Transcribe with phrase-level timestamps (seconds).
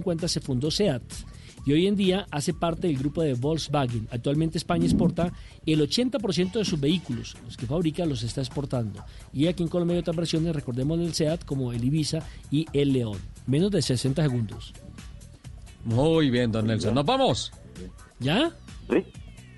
[0.00, 1.02] 1950 se fundó SEAT
[1.66, 4.08] y hoy en día hace parte del grupo de Volkswagen.
[4.10, 5.30] Actualmente España exporta
[5.66, 9.04] el 80% de sus vehículos, los que fabrica los está exportando.
[9.32, 12.92] Y aquí en Colombia hay otras versiones, recordemos el SEAT como el Ibiza y el
[12.94, 13.18] León.
[13.46, 14.72] Menos de 60 segundos.
[15.84, 16.94] Muy bien, don Nelson.
[16.94, 17.52] ¿Nos vamos?
[18.18, 18.50] ¿Ya?
[18.88, 19.04] Sí.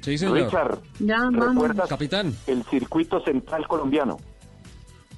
[0.01, 0.39] Sí, señor.
[0.45, 1.55] Richard, Ya, vamos.
[1.55, 2.35] ¿recuerdas Capitán.
[2.49, 4.17] el circuito central colombiano?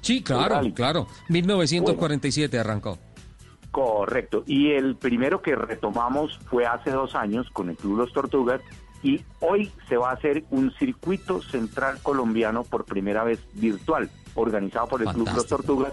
[0.02, 1.06] Sí, claro, claro.
[1.30, 2.98] 1947 arrancó.
[3.74, 4.44] Correcto.
[4.46, 8.60] Y el primero que retomamos fue hace dos años con el Club Los Tortugas
[9.02, 14.86] y hoy se va a hacer un circuito central colombiano por primera vez virtual, organizado
[14.86, 15.48] por el Club Los.
[15.48, 15.92] Tortugas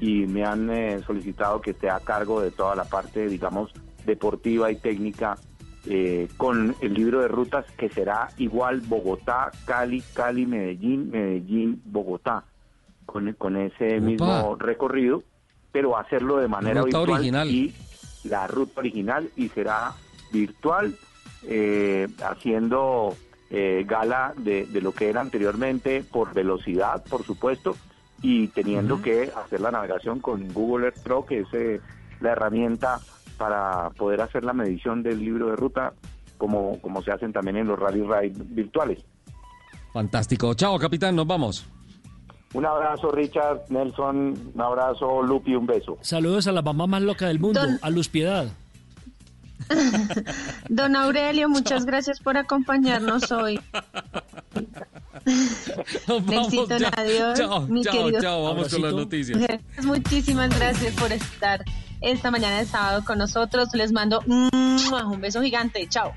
[0.00, 3.72] y me han eh, solicitado que esté a cargo de toda la parte, digamos,
[4.04, 5.36] deportiva y técnica
[5.86, 12.42] eh, con el libro de rutas que será igual Bogotá, Cali, Cali, Medellín, Medellín, Bogotá,
[13.06, 14.04] con, con ese Opa.
[14.04, 15.22] mismo recorrido,
[15.72, 17.50] pero hacerlo de manera Ruta virtual original.
[17.50, 17.74] y
[18.24, 19.94] la ruta original y será
[20.30, 20.94] virtual,
[21.44, 23.16] eh, haciendo
[23.50, 27.76] eh, gala de, de lo que era anteriormente por velocidad, por supuesto,
[28.22, 31.80] y teniendo que hacer la navegación con Google Earth Pro, que es eh,
[32.20, 33.00] la herramienta
[33.36, 35.92] para poder hacer la medición del libro de ruta,
[36.38, 39.04] como, como se hacen también en los rally ride virtuales.
[39.92, 40.54] Fantástico.
[40.54, 41.66] Chao, capitán, nos vamos.
[42.54, 45.96] Un abrazo, Richard, Nelson, un abrazo, Lupi, un beso.
[46.02, 48.46] Saludos a la mamá más loca del mundo, Don- a Luz Piedad.
[50.68, 53.58] Don Aurelio, muchas gracias por acompañarnos hoy.
[56.06, 56.88] Vamos ya.
[56.96, 58.20] adiós, Chao, mi chao, querido.
[58.20, 58.42] chao.
[58.42, 58.96] Vamos con las Abracito.
[59.36, 59.60] noticias.
[59.84, 61.64] Muchísimas gracias por estar
[62.00, 63.68] esta mañana de sábado con nosotros.
[63.74, 65.86] Les mando un beso gigante.
[65.88, 66.12] Chao.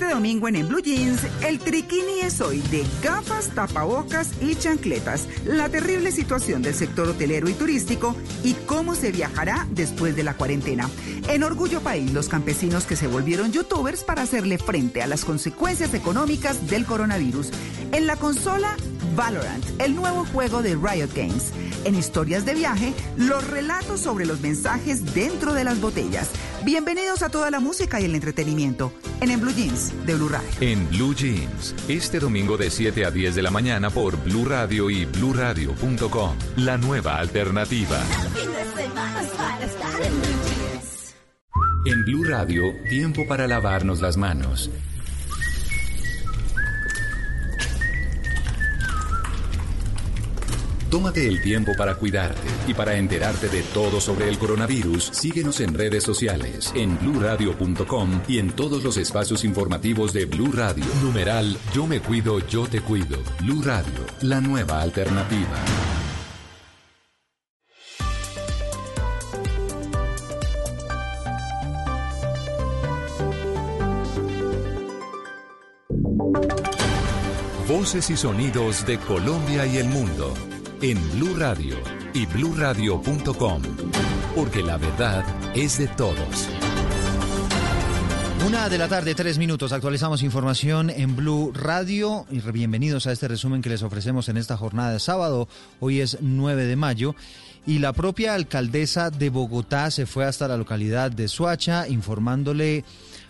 [0.00, 5.68] Este domingo en Blue Jeans, el triquini es hoy de gafas, tapabocas y chancletas, la
[5.68, 10.88] terrible situación del sector hotelero y turístico y cómo se viajará después de la cuarentena.
[11.28, 15.92] En Orgullo País, los campesinos que se volvieron youtubers para hacerle frente a las consecuencias
[15.92, 17.50] económicas del coronavirus.
[17.92, 18.76] En la consola,
[19.14, 21.52] Valorant, el nuevo juego de Riot Games.
[21.84, 26.30] En historias de viaje, los relatos sobre los mensajes dentro de las botellas.
[26.62, 30.48] Bienvenidos a toda la música y el entretenimiento en En Blue Jeans de Blue Radio.
[30.60, 34.90] En Blue Jeans, este domingo de 7 a 10 de la mañana por Blue Radio
[34.90, 36.36] y bluradio.com.
[36.56, 37.98] La nueva alternativa.
[41.86, 44.70] En Blue Radio, tiempo para lavarnos las manos.
[50.90, 55.10] Tómate el tiempo para cuidarte y para enterarte de todo sobre el coronavirus.
[55.12, 60.84] Síguenos en redes sociales, en bluradio.com y en todos los espacios informativos de Blue Radio.
[61.00, 63.18] Numeral Yo me cuido, yo te cuido.
[63.40, 65.46] Blue Radio, la nueva alternativa.
[77.68, 80.34] Voces y sonidos de Colombia y el mundo
[80.82, 81.76] en Blue Radio
[82.14, 83.62] y bluradio.com,
[84.34, 85.24] porque la verdad
[85.54, 86.48] es de todos.
[88.46, 89.72] Una de la tarde, tres minutos.
[89.72, 94.56] Actualizamos información en Blue Radio y bienvenidos a este resumen que les ofrecemos en esta
[94.56, 95.48] jornada de sábado.
[95.80, 97.14] Hoy es 9 de mayo
[97.66, 102.84] y la propia alcaldesa de Bogotá se fue hasta la localidad de Suacha informándole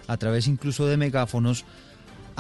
[0.06, 1.64] a través incluso de megáfonos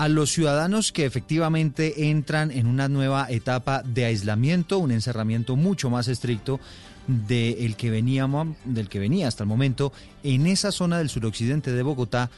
[0.00, 5.90] a los ciudadanos que efectivamente entran en una nueva etapa de aislamiento, un encerramiento mucho
[5.90, 6.58] más estricto
[7.06, 11.82] del que veníamos, del que venía hasta el momento en esa zona del suroccidente de
[11.82, 12.30] Bogotá,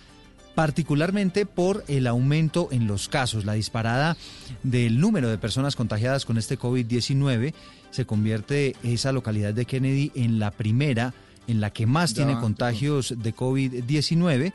[0.56, 4.16] particularmente por el aumento en los casos, la disparada
[4.64, 7.54] del número de personas contagiadas con este COVID-19
[7.92, 11.14] se convierte esa localidad de Kennedy en la primera
[11.46, 14.52] en la que más Ya, tiene contagios de COVID-19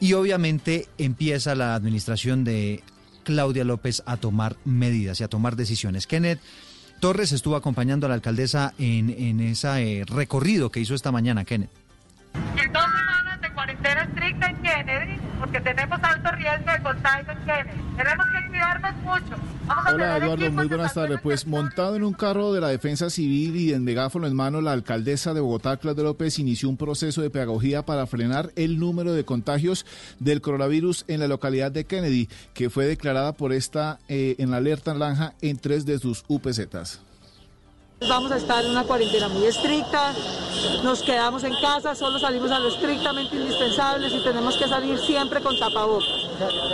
[0.00, 2.82] y obviamente empieza la administración de
[3.24, 6.06] Claudia López a tomar medidas y a tomar decisiones.
[6.06, 6.40] Kenneth
[7.00, 11.70] Torres estuvo acompañando a la alcaldesa en, en ese recorrido que hizo esta mañana, Kenneth.
[13.40, 17.96] De cuarentena estricta en porque tenemos alto riesgo de contagio en Kennedy.
[17.96, 19.36] Tenemos que cuidarnos mucho.
[19.66, 21.20] Vamos a Hola Eduardo, muy buenas tardes.
[21.20, 24.70] Pues montado en un carro de la Defensa Civil y en megáfono en mano, la
[24.70, 29.24] alcaldesa de Bogotá, Claudia López, inició un proceso de pedagogía para frenar el número de
[29.24, 29.84] contagios
[30.20, 34.58] del coronavirus en la localidad de Kennedy, que fue declarada por esta eh, en la
[34.58, 37.00] alerta naranja en tres de sus UPZs.
[38.08, 40.12] Vamos a estar en una cuarentena muy estricta,
[40.82, 45.40] nos quedamos en casa, solo salimos a lo estrictamente indispensables y tenemos que salir siempre
[45.40, 46.08] con tapabocas.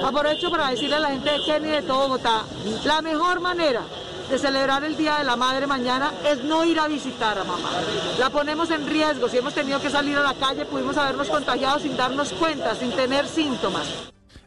[0.04, 2.42] Aprovecho para decirle a la gente de Kennedy y de todo Bogotá,
[2.84, 3.82] la mejor manera
[4.28, 7.70] de celebrar el Día de la Madre mañana es no ir a visitar a mamá.
[8.18, 9.28] La ponemos en riesgo.
[9.28, 12.90] Si hemos tenido que salir a la calle, pudimos habernos contagiado sin darnos cuenta, sin
[12.92, 13.86] tener síntomas.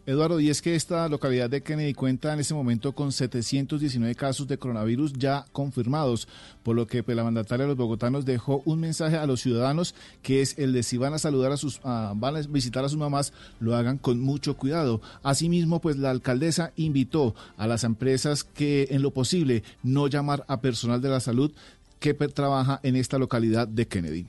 [0.07, 4.47] Eduardo, y es que esta localidad de Kennedy cuenta en este momento con 719 casos
[4.47, 6.27] de coronavirus ya confirmados,
[6.63, 9.93] por lo que pues, la mandataria de los bogotanos dejó un mensaje a los ciudadanos
[10.23, 12.97] que es el de si van a saludar a sus, van a visitar a sus
[12.97, 15.01] mamás, lo hagan con mucho cuidado.
[15.21, 20.61] Asimismo, pues la alcaldesa invitó a las empresas que en lo posible no llamar a
[20.61, 21.51] personal de la salud
[21.99, 24.25] que trabaja en esta localidad de Kennedy.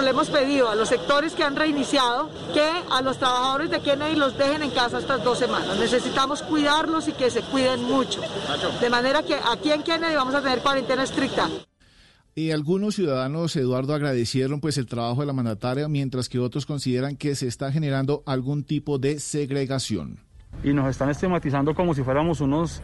[0.00, 4.16] Le hemos pedido a los sectores que han reiniciado que a los trabajadores de Kennedy
[4.16, 5.78] los dejen en casa estas dos semanas.
[5.78, 8.22] Necesitamos cuidarlos y que se cuiden mucho.
[8.80, 11.48] De manera que aquí en Kennedy vamos a tener cuarentena estricta.
[12.34, 17.16] Y algunos ciudadanos, Eduardo, agradecieron pues el trabajo de la mandataria, mientras que otros consideran
[17.16, 20.20] que se está generando algún tipo de segregación.
[20.64, 22.80] Y nos están estigmatizando como si fuéramos unos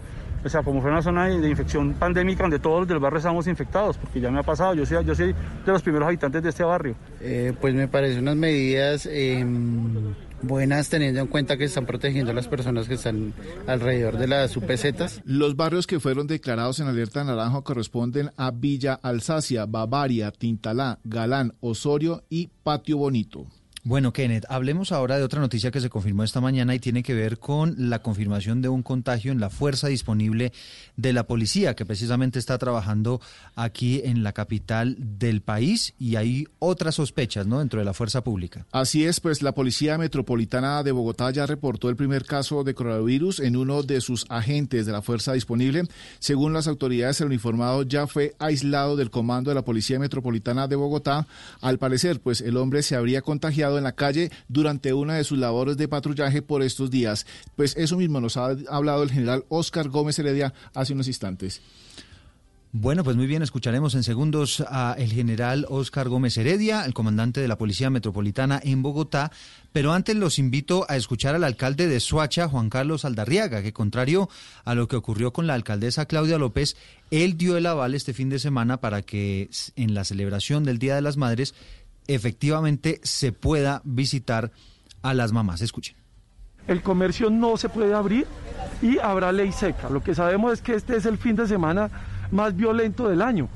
[0.47, 3.49] o sea, como fue una zona de, infección pandémica donde todos los del barrio estamos
[3.49, 6.51] infectados, porque ya me ha pasado, yo soy, yo soy de los primeros habitantes de
[6.51, 6.95] este barrio.
[7.21, 12.35] Eh, pues me parecen unas medidas em, buenas teniendo en cuenta que están protegiendo a
[12.35, 13.35] las personas que están
[13.67, 15.23] alrededor de las UPZs.
[15.25, 21.55] Los barrios que fueron declarados en alerta naranja corresponden a Villa Alsacia, Bavaria, Tintalá, Galán,
[21.59, 23.47] Osorio y Patio Bonito.
[23.89, 27.15] Bueno, Kenneth, hablemos ahora de otra noticia que se confirmó esta mañana y tiene que
[27.15, 30.53] ver con la confirmación de un contagio en la fuerza disponible
[30.97, 33.21] de la policía, que precisamente está trabajando
[33.55, 37.61] aquí en la capital del país y hay otras sospechas, ¿no?
[37.61, 38.67] Dentro de la fuerza pública.
[38.73, 43.39] Así es, pues la Policía Metropolitana de Bogotá ya reportó el primer caso de coronavirus
[43.39, 45.85] en uno de sus agentes de la fuerza disponible.
[46.19, 50.75] Según las autoridades, el uniformado ya fue aislado del comando de la Policía Metropolitana de
[50.75, 51.29] Bogotá.
[51.61, 55.39] Al parecer, pues el hombre se habría contagiado en la calle durante una de sus
[55.39, 57.27] labores de patrullaje por estos días.
[57.57, 61.61] Pues eso mismo nos ha hablado el general Oscar Gómez Heredia hace unos instantes.
[62.79, 67.41] Bueno, pues muy bien, escucharemos en segundos a el general Oscar Gómez Heredia, el comandante
[67.41, 69.33] de la Policía Metropolitana en Bogotá,
[69.73, 74.29] pero antes los invito a escuchar al alcalde de Suacha, Juan Carlos Aldarriaga, que contrario
[74.67, 76.77] a lo que ocurrió con la alcaldesa Claudia López,
[77.11, 80.97] él dio el aval este fin de semana para que en la celebración del Día
[80.97, 81.55] de las Madres
[82.09, 84.53] efectivamente se pueda visitar
[85.03, 85.63] a las mamás.
[85.63, 85.97] Escuchen.
[86.67, 88.27] El comercio no se puede abrir
[88.83, 89.89] y habrá ley seca.
[89.89, 91.91] Lo que sabemos es que este es el fin de semana
[92.33, 93.49] más violento del año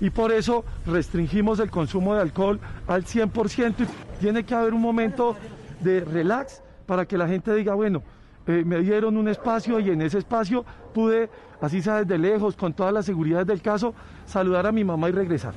[0.00, 4.82] y por eso restringimos el consumo de alcohol al 100% y tiene que haber un
[4.82, 5.36] momento
[5.80, 8.02] de relax para que la gente diga, bueno,
[8.46, 10.64] eh, me dieron un espacio y en ese espacio
[10.94, 11.28] pude,
[11.60, 13.94] así sea desde lejos, con todas las seguridades del caso,
[14.26, 15.54] saludar a mi mamá y regresar.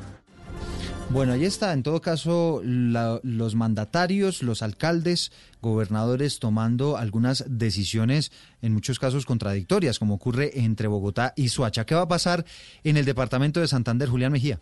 [1.12, 1.74] Bueno, ahí está.
[1.74, 9.98] En todo caso, los mandatarios, los alcaldes, gobernadores tomando algunas decisiones, en muchos casos contradictorias,
[9.98, 11.86] como ocurre entre Bogotá y Suacha.
[11.86, 12.46] ¿Qué va a pasar
[12.84, 14.60] en el departamento de Santander, Julián Mejía?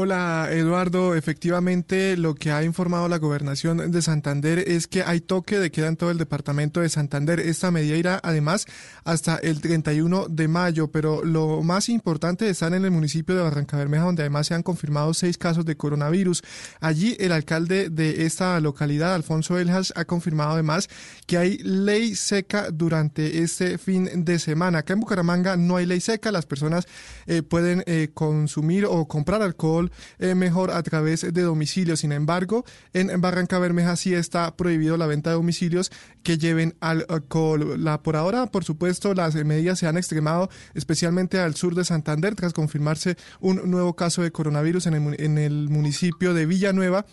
[0.00, 5.58] Hola Eduardo, efectivamente lo que ha informado la gobernación de Santander es que hay toque
[5.58, 7.40] de queda en todo el departamento de Santander.
[7.40, 8.66] Esta medida irá además
[9.02, 14.04] hasta el 31 de mayo, pero lo más importante está en el municipio de Barrancabermeja,
[14.04, 16.44] donde además se han confirmado seis casos de coronavirus.
[16.78, 20.88] Allí el alcalde de esta localidad, Alfonso Eljas, ha confirmado además
[21.26, 24.78] que hay ley seca durante este fin de semana.
[24.78, 26.86] Acá en Bucaramanga no hay ley seca, las personas
[27.26, 29.87] eh, pueden eh, consumir o comprar alcohol
[30.18, 32.00] eh, mejor a través de domicilios.
[32.00, 35.90] Sin embargo, en Barranca Bermeja sí está prohibido la venta de domicilios
[36.22, 37.82] que lleven alcohol.
[37.82, 42.34] La, por ahora, por supuesto, las medidas se han extremado, especialmente al sur de Santander,
[42.34, 47.06] tras confirmarse un nuevo caso de coronavirus en el, en el municipio de Villanueva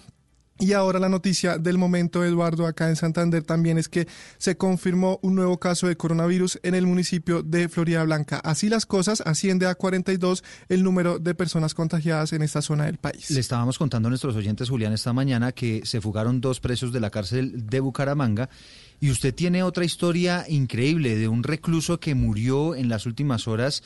[0.58, 4.08] y ahora la noticia del momento, Eduardo, acá en Santander también es que
[4.38, 8.40] se confirmó un nuevo caso de coronavirus en el municipio de Florida Blanca.
[8.40, 12.98] Así las cosas, asciende a 42 el número de personas contagiadas en esta zona del
[12.98, 13.32] país.
[13.32, 17.02] Le estábamos contando a nuestros oyentes, Julián, esta mañana que se fugaron dos presos de
[17.02, 18.50] la cárcel de Bucaramanga.
[19.02, 23.84] Y usted tiene otra historia increíble de un recluso que murió en las últimas horas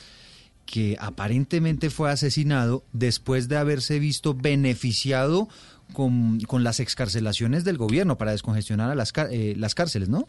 [0.66, 5.48] que aparentemente fue asesinado después de haberse visto beneficiado
[5.92, 10.26] con, con las excarcelaciones del gobierno para descongestionar a las, eh, las cárceles, ¿no?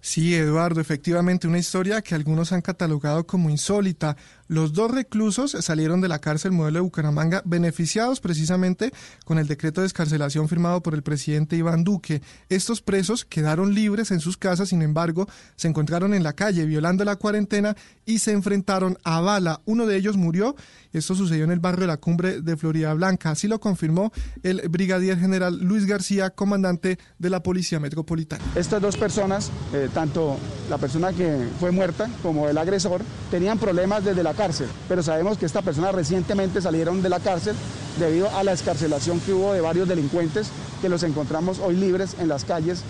[0.00, 4.16] Sí, Eduardo, efectivamente una historia que algunos han catalogado como insólita.
[4.48, 8.92] Los dos reclusos salieron de la cárcel modelo de Bucaramanga beneficiados precisamente
[9.26, 12.22] con el decreto de escarcelación firmado por el presidente Iván Duque.
[12.48, 17.04] Estos presos quedaron libres en sus casas, sin embargo, se encontraron en la calle violando
[17.04, 17.76] la cuarentena
[18.06, 19.60] y se enfrentaron a bala.
[19.66, 20.56] Uno de ellos murió.
[20.94, 23.30] Esto sucedió en el barrio de la Cumbre de Florida Blanca.
[23.30, 24.12] Así lo confirmó
[24.42, 28.42] el brigadier general Luis García, comandante de la Policía Metropolitana.
[28.54, 30.38] Estas dos personas, eh, tanto
[30.70, 35.36] la persona que fue muerta como el agresor tenían problemas desde la cárcel, pero sabemos
[35.36, 37.56] que esta persona recientemente salieron de la cárcel
[37.98, 40.48] debido a la escarcelación que hubo de varios delincuentes
[40.80, 42.84] que los encontramos hoy libres en las calles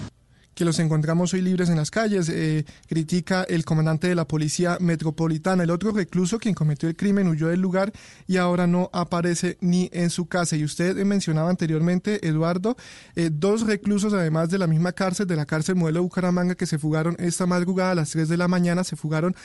[0.59, 4.77] que los encontramos hoy libres en las calles, eh, critica el comandante de la Policía
[4.81, 5.63] Metropolitana.
[5.63, 7.93] El otro recluso quien cometió el crimen huyó del lugar
[8.27, 10.57] y ahora no aparece ni en su casa.
[10.57, 12.77] Y usted mencionaba anteriormente, Eduardo,
[13.15, 16.77] eh, dos reclusos además de la misma cárcel, de la cárcel modelo Bucaramanga, que se
[16.77, 19.37] fugaron esta madrugada a las 3 de la mañana, se fugaron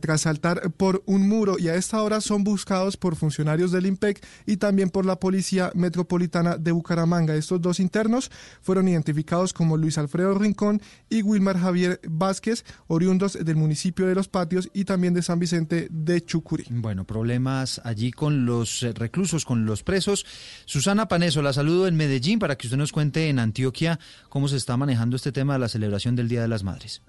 [0.00, 4.24] tras saltar por un muro y a esta hora son buscados por funcionarios del IMPEC
[4.46, 7.34] y también por la Policía Metropolitana de Bucaramanga.
[7.34, 8.30] Estos dos internos
[8.62, 14.28] fueron identificados como Luis Alfredo Rincón y Wilmar Javier Vázquez, oriundos del municipio de Los
[14.28, 16.64] Patios y también de San Vicente de Chucurí.
[16.70, 20.26] Bueno, problemas allí con los eh, reclusos, con los presos.
[20.64, 24.56] Susana Paneso, la saludo en Medellín para que usted nos cuente en Antioquia cómo se
[24.56, 27.02] está manejando este tema de la celebración del Día de las Madres.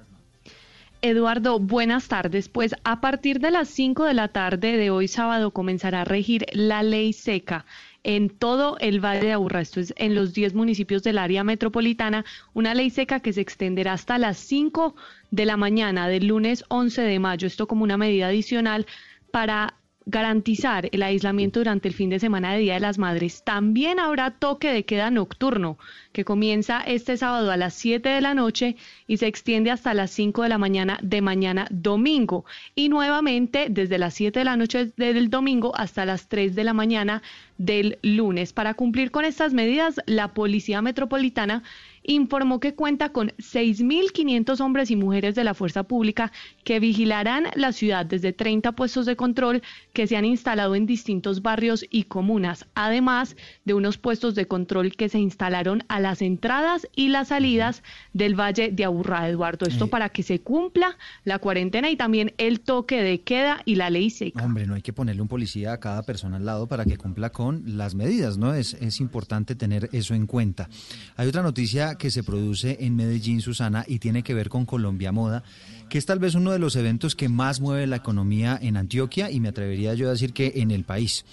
[1.02, 2.50] Eduardo, buenas tardes.
[2.50, 6.46] Pues a partir de las 5 de la tarde de hoy sábado comenzará a regir
[6.54, 7.66] la ley seca
[8.08, 12.24] en todo el Valle de Aburrá, esto es en los 10 municipios del área metropolitana,
[12.54, 14.96] una ley seca que se extenderá hasta las 5
[15.32, 18.88] de la mañana del lunes 11 de mayo, esto como una medida adicional
[19.30, 19.74] para
[20.08, 23.44] garantizar el aislamiento durante el fin de semana de Día de las Madres.
[23.44, 25.78] También habrá toque de queda nocturno,
[26.14, 30.10] que comienza este sábado a las 7 de la noche y se extiende hasta las
[30.12, 32.46] 5 de la mañana de mañana domingo.
[32.74, 36.74] Y nuevamente desde las 7 de la noche del domingo hasta las 3 de la
[36.74, 37.22] mañana
[37.58, 38.54] del lunes.
[38.54, 41.64] Para cumplir con estas medidas, la Policía Metropolitana
[42.08, 46.32] informó que cuenta con 6.500 hombres y mujeres de la fuerza pública
[46.64, 49.62] que vigilarán la ciudad desde 30 puestos de control
[49.94, 53.36] que se han instalado en distintos barrios y comunas, además
[53.66, 57.84] de unos puestos de control que se instalaron a las entradas y las salidas
[58.14, 59.66] del Valle de Aburrá, Eduardo.
[59.68, 59.90] Esto eh.
[59.90, 64.10] para que se cumpla la cuarentena y también el toque de queda y la ley
[64.10, 64.44] seca.
[64.44, 67.32] Hombre, no hay que ponerle un policía a cada persona al lado para que cumpla
[67.32, 68.54] con las medidas, ¿no?
[68.54, 70.70] Es, es importante tener eso en cuenta.
[71.18, 75.12] Hay otra noticia que se produce en Medellín, Susana, y tiene que ver con Colombia
[75.12, 75.44] Moda,
[75.90, 79.32] que es tal vez uno de los eventos que más mueve la economía en Antioquia
[79.32, 81.26] y me atrevería yo a decir que en el país.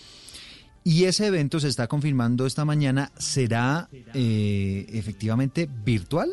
[0.82, 6.28] Y ese evento se está confirmando esta mañana, ¿será eh, efectivamente virtual?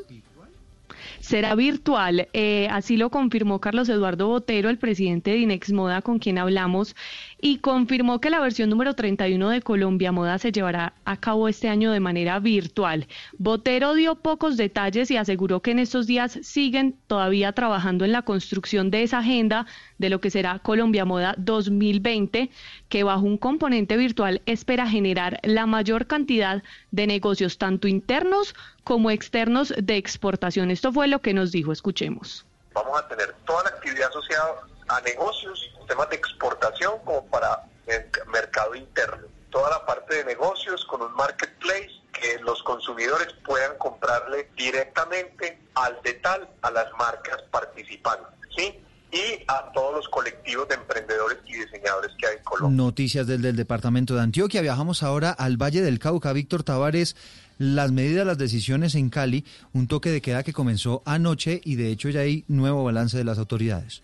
[1.19, 2.27] será virtual.
[2.33, 6.95] Eh, así lo confirmó Carlos Eduardo Botero, el presidente de Inex Moda, con quien hablamos,
[7.41, 11.67] y confirmó que la versión número 31 de Colombia Moda se llevará a cabo este
[11.69, 13.07] año de manera virtual.
[13.39, 18.21] Botero dio pocos detalles y aseguró que en estos días siguen todavía trabajando en la
[18.21, 19.65] construcción de esa agenda
[19.97, 22.51] de lo que será Colombia Moda 2020,
[22.89, 29.09] que bajo un componente virtual espera generar la mayor cantidad de negocios, tanto internos como
[29.09, 30.69] externos de exportación.
[30.69, 32.45] Esto fue lo que nos dijo, escuchemos.
[32.73, 38.05] Vamos a tener toda la actividad asociada a negocios, temas de exportación como para el
[38.31, 39.27] mercado interno.
[39.49, 45.97] Toda la parte de negocios con un marketplace que los consumidores puedan comprarle directamente al
[46.03, 48.27] detal a las marcas participantes.
[48.55, 48.83] ¿sí?
[49.13, 52.77] y a todos los colectivos de emprendedores y diseñadores que hay en Colombia.
[52.77, 54.61] Noticias del, del departamento de Antioquia.
[54.61, 56.31] Viajamos ahora al Valle del Cauca.
[56.31, 57.17] Víctor Tavares,
[57.57, 59.43] las medidas, las decisiones en Cali,
[59.73, 63.25] un toque de queda que comenzó anoche y de hecho ya hay nuevo balance de
[63.25, 64.01] las autoridades.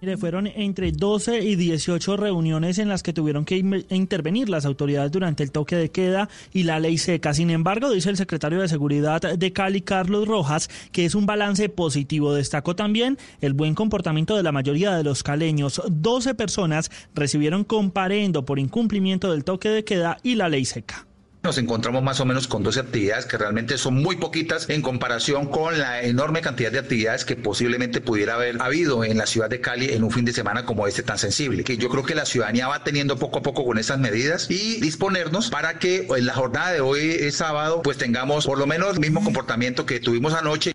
[0.00, 3.56] Mire, fueron entre 12 y 18 reuniones en las que tuvieron que
[3.88, 7.32] intervenir las autoridades durante el toque de queda y la ley seca.
[7.32, 11.70] Sin embargo, dice el secretario de Seguridad de Cali, Carlos Rojas, que es un balance
[11.70, 12.34] positivo.
[12.34, 15.80] Destacó también el buen comportamiento de la mayoría de los caleños.
[15.88, 21.06] 12 personas recibieron comparendo por incumplimiento del toque de queda y la ley seca
[21.44, 25.46] nos encontramos más o menos con 12 actividades que realmente son muy poquitas en comparación
[25.46, 29.60] con la enorme cantidad de actividades que posiblemente pudiera haber habido en la ciudad de
[29.60, 31.62] Cali en un fin de semana como este tan sensible.
[31.62, 34.80] Que yo creo que la ciudadanía va teniendo poco a poco con esas medidas y
[34.80, 38.94] disponernos para que en la jornada de hoy, es sábado, pues tengamos por lo menos
[38.94, 40.72] el mismo comportamiento que tuvimos anoche.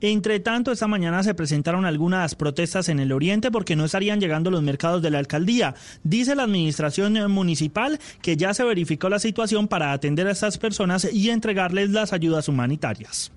[0.00, 4.50] Entre tanto, esta mañana se presentaron algunas protestas en el oriente porque no estarían llegando
[4.50, 5.74] los mercados de la alcaldía.
[6.04, 11.08] Dice la administración municipal que ya se verificó la situación para atender a estas personas
[11.12, 13.32] y entregarles las ayudas humanitarias.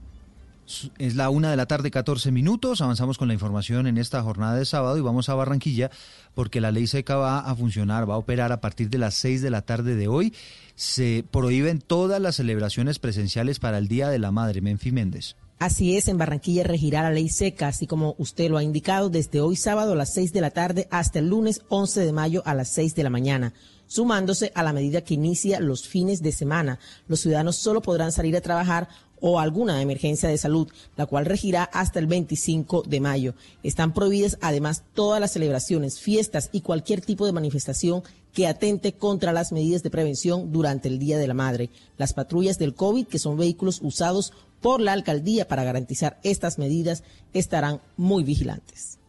[0.97, 2.79] Es la una de la tarde, 14 minutos.
[2.81, 5.89] Avanzamos con la información en esta jornada de sábado y vamos a Barranquilla
[6.33, 9.41] porque la ley seca va a funcionar, va a operar a partir de las 6
[9.41, 10.33] de la tarde de hoy.
[10.75, 14.61] Se prohíben todas las celebraciones presenciales para el Día de la Madre.
[14.61, 15.35] Menfi Méndez.
[15.61, 19.41] Así es, en Barranquilla regirá la ley seca, así como usted lo ha indicado, desde
[19.41, 22.55] hoy sábado a las 6 de la tarde hasta el lunes 11 de mayo a
[22.55, 23.53] las 6 de la mañana,
[23.85, 26.79] sumándose a la medida que inicia los fines de semana.
[27.07, 28.89] Los ciudadanos solo podrán salir a trabajar
[29.21, 33.35] o alguna emergencia de salud, la cual regirá hasta el 25 de mayo.
[33.63, 39.33] Están prohibidas además todas las celebraciones, fiestas y cualquier tipo de manifestación que atente contra
[39.33, 41.69] las medidas de prevención durante el Día de la Madre.
[41.97, 47.03] Las patrullas del COVID, que son vehículos usados por la alcaldía para garantizar estas medidas,
[47.33, 49.00] estarán muy vigilantes.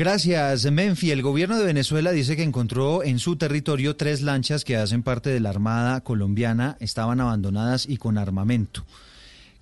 [0.00, 1.10] Gracias, Menfi.
[1.10, 5.28] El gobierno de Venezuela dice que encontró en su territorio tres lanchas que hacen parte
[5.28, 8.86] de la Armada colombiana, estaban abandonadas y con armamento.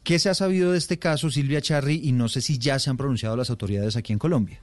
[0.05, 2.03] ¿Qué se ha sabido de este caso, Silvia Charri?
[2.05, 4.61] Y no sé si ya se han pronunciado las autoridades aquí en Colombia.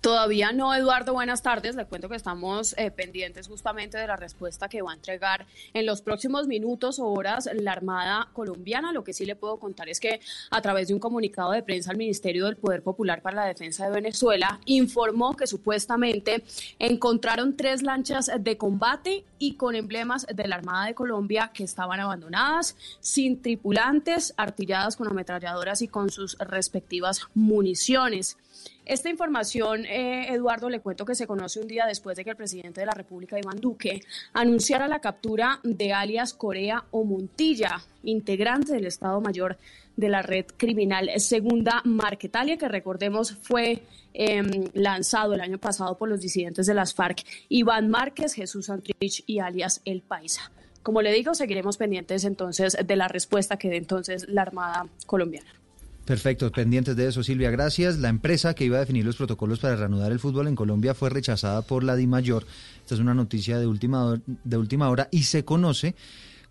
[0.00, 1.76] Todavía no, Eduardo, buenas tardes.
[1.76, 5.84] Le cuento que estamos eh, pendientes justamente de la respuesta que va a entregar en
[5.84, 8.94] los próximos minutos o horas la Armada colombiana.
[8.94, 11.92] Lo que sí le puedo contar es que a través de un comunicado de prensa,
[11.92, 16.44] el Ministerio del Poder Popular para la Defensa de Venezuela informó que supuestamente
[16.78, 22.00] encontraron tres lanchas de combate y con emblemas de la Armada de Colombia que estaban
[22.00, 28.38] abandonadas, sin tripulantes, artilladas con ametralladoras y con sus respectivas municiones.
[28.84, 32.36] Esta información, eh, Eduardo, le cuento que se conoce un día después de que el
[32.36, 34.02] presidente de la República, Iván Duque,
[34.32, 39.58] anunciara la captura de alias Corea o Montilla, integrante del Estado Mayor
[39.96, 46.08] de la red criminal Segunda Marquetalia, que recordemos fue em, lanzado el año pasado por
[46.08, 50.50] los disidentes de las FARC, Iván Márquez, Jesús Santrich y alias El Paisa.
[50.82, 55.59] Como le digo, seguiremos pendientes entonces de la respuesta que dé entonces la Armada colombiana.
[56.04, 57.98] Perfecto, pendientes de eso, Silvia, gracias.
[57.98, 61.08] La empresa que iba a definir los protocolos para reanudar el fútbol en Colombia fue
[61.08, 62.44] rechazada por la DIMAYOR.
[62.82, 65.94] Esta es una noticia de última, de última hora y se conoce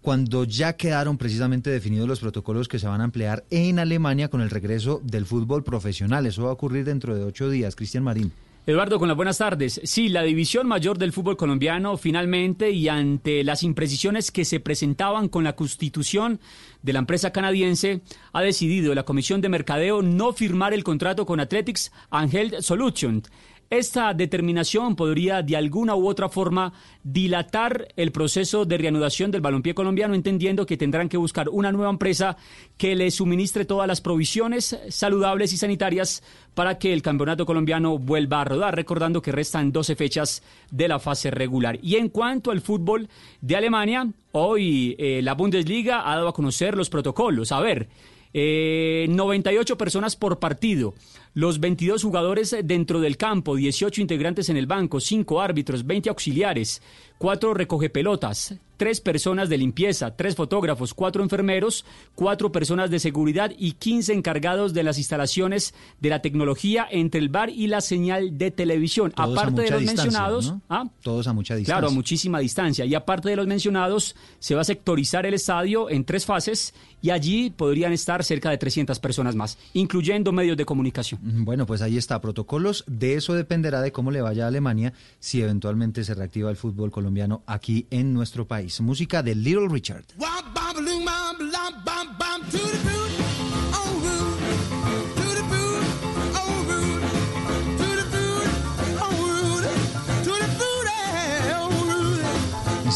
[0.02, 4.40] cuando ya quedaron precisamente definidos los protocolos que se van a emplear en Alemania con
[4.40, 6.26] el regreso del fútbol profesional.
[6.26, 7.76] Eso va a ocurrir dentro de ocho días.
[7.76, 8.32] Cristian Marín.
[8.70, 9.82] Eduardo, con las buenas tardes.
[9.84, 15.28] Sí, la división mayor del fútbol colombiano finalmente y ante las imprecisiones que se presentaban
[15.28, 16.40] con la constitución
[16.84, 21.40] de la empresa canadiense, ha decidido la Comisión de Mercadeo no firmar el contrato con
[21.40, 23.24] Athletics Angel Solution.
[23.70, 26.74] Esta determinación podría de alguna u otra forma
[27.04, 31.92] dilatar el proceso de reanudación del balompié colombiano, entendiendo que tendrán que buscar una nueva
[31.92, 32.36] empresa
[32.78, 36.24] que le suministre todas las provisiones saludables y sanitarias
[36.56, 40.42] para que el campeonato colombiano vuelva a rodar, recordando que restan 12 fechas
[40.72, 41.78] de la fase regular.
[41.84, 43.08] Y en cuanto al fútbol
[43.40, 47.52] de Alemania, hoy eh, la Bundesliga ha dado a conocer los protocolos.
[47.52, 47.88] A ver,
[48.34, 50.96] eh, 98 personas por partido
[51.34, 56.82] los 22 jugadores dentro del campo, 18 integrantes en el banco, 5 árbitros, 20 auxiliares,
[57.20, 63.74] 4 recogepelotas, 3 personas de limpieza, 3 fotógrafos, 4 enfermeros, 4 personas de seguridad y
[63.74, 68.52] 15 encargados de las instalaciones de la tecnología entre el bar y la señal de
[68.52, 69.12] televisión.
[69.18, 70.86] aparte de los mencionados, ¿ah?
[71.04, 71.76] todos a mucha distancia.
[71.76, 72.86] Claro, a muchísima distancia.
[72.86, 77.10] Y aparte de los mencionados, se va a sectorizar el estadio en tres fases y
[77.12, 81.20] allí podrían estar cerca de 300 personas más, incluyendo medios de comunicación.
[81.46, 82.84] Bueno, pues ahí está, protocolos.
[82.88, 86.92] De eso dependerá de cómo le vaya a Alemania si eventualmente se reactiva el fútbol
[86.92, 88.80] colombiano aquí en nuestro país.
[88.82, 90.06] Música de Little Richard.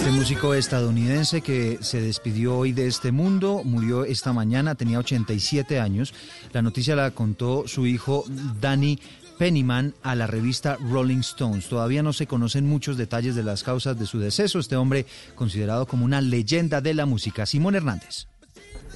[0.03, 5.79] Este músico estadounidense que se despidió hoy de este mundo, murió esta mañana, tenía 87
[5.79, 6.13] años.
[6.51, 8.25] La noticia la contó su hijo
[8.59, 8.99] Danny
[9.39, 11.69] Pennyman a la revista Rolling Stones.
[11.69, 14.59] Todavía no se conocen muchos detalles de las causas de su deceso.
[14.59, 17.45] Este hombre considerado como una leyenda de la música.
[17.45, 18.27] Simón Hernández.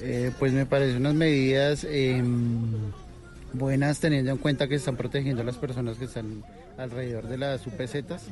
[0.02, 2.70] Eh, pues me parece unas medidas em,
[3.54, 6.44] buenas teniendo en cuenta que están protegiendo a las personas que están
[6.76, 8.28] alrededor de las UPZs.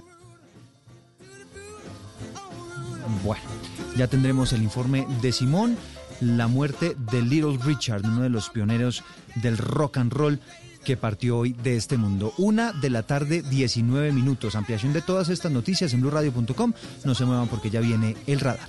[3.25, 3.45] Bueno,
[3.97, 5.77] ya tendremos el informe de Simón,
[6.21, 9.03] la muerte de Little Richard, uno de los pioneros
[9.37, 10.41] del rock and roll
[10.85, 12.33] que partió hoy de este mundo.
[12.39, 14.55] Una de la tarde, 19 minutos.
[14.55, 16.73] Ampliación de todas estas noticias en blueradio.com.
[17.05, 18.69] No se muevan porque ya viene el radar.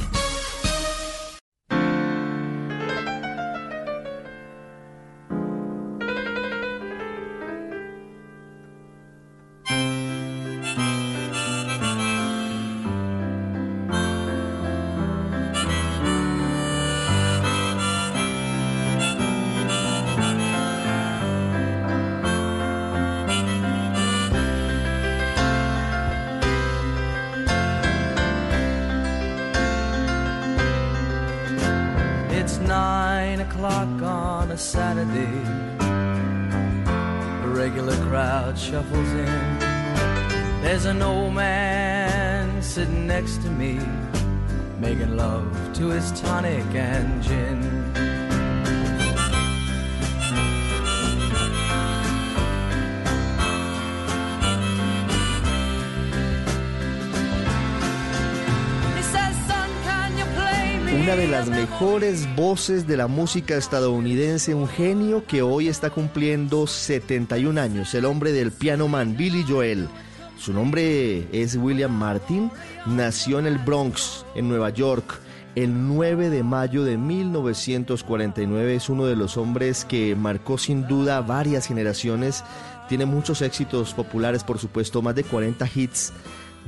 [61.41, 67.95] Las mejores voces de la música estadounidense, un genio que hoy está cumpliendo 71 años,
[67.95, 69.89] el hombre del piano man, Billy Joel.
[70.37, 72.51] Su nombre es William Martin,
[72.85, 75.19] nació en el Bronx, en Nueva York,
[75.55, 78.75] el 9 de mayo de 1949.
[78.75, 82.43] Es uno de los hombres que marcó sin duda varias generaciones.
[82.87, 86.13] Tiene muchos éxitos populares, por supuesto, más de 40 hits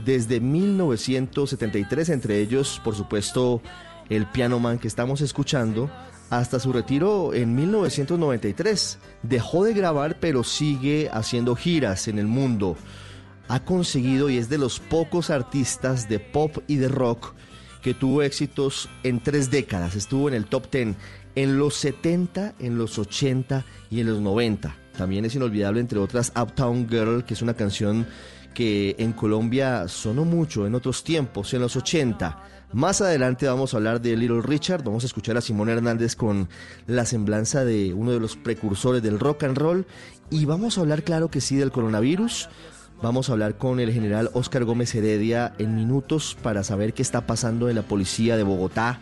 [0.03, 3.61] desde 1973, entre ellos, por supuesto,
[4.09, 5.89] el Piano Man que estamos escuchando,
[6.29, 8.97] hasta su retiro en 1993.
[9.23, 12.75] Dejó de grabar, pero sigue haciendo giras en el mundo.
[13.47, 17.33] Ha conseguido y es de los pocos artistas de pop y de rock
[17.81, 19.95] que tuvo éxitos en tres décadas.
[19.95, 20.95] Estuvo en el top 10
[21.35, 24.75] en los 70, en los 80 y en los 90.
[24.97, 28.07] También es inolvidable, entre otras, Uptown Girl, que es una canción
[28.53, 32.43] que en Colombia sonó mucho en otros tiempos, en los 80.
[32.73, 36.49] Más adelante vamos a hablar de Little Richard, vamos a escuchar a Simón Hernández con
[36.87, 39.85] la semblanza de uno de los precursores del rock and roll
[40.31, 42.49] y vamos a hablar, claro que sí, del coronavirus.
[42.99, 47.27] Vamos a hablar con el general Óscar Gómez Heredia en minutos para saber qué está
[47.27, 49.01] pasando en la policía de Bogotá.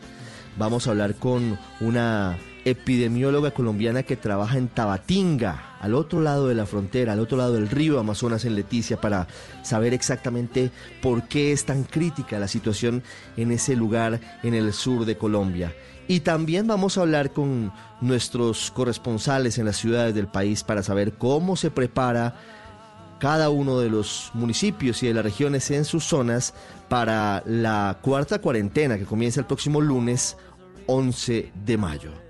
[0.58, 6.56] Vamos a hablar con una epidemióloga colombiana que trabaja en Tabatinga, al otro lado de
[6.56, 9.28] la frontera, al otro lado del río Amazonas en Leticia, para
[9.64, 10.72] saber exactamente
[11.02, 13.04] por qué es tan crítica la situación
[13.38, 15.74] en ese lugar en el sur de Colombia.
[16.08, 17.72] Y también vamos a hablar con
[18.02, 22.36] nuestros corresponsales en las ciudades del país para saber cómo se prepara
[23.20, 26.54] cada uno de los municipios y de las regiones en sus zonas
[26.90, 30.38] para la cuarta cuarentena que comienza el próximo lunes
[30.88, 32.21] 11 de mayo.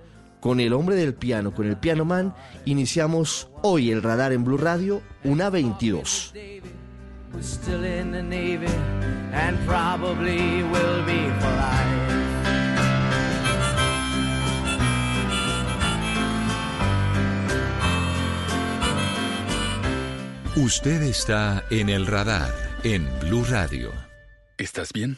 [0.41, 4.57] Con el hombre del piano, con el piano man, iniciamos hoy el radar en Blue
[4.57, 6.33] Radio, una 22.
[7.33, 8.67] was still in the Navy
[9.31, 12.11] and probably will be for life.
[20.57, 23.91] Usted está en el radar en Blue Radio.
[24.57, 25.17] ¿Estás bien?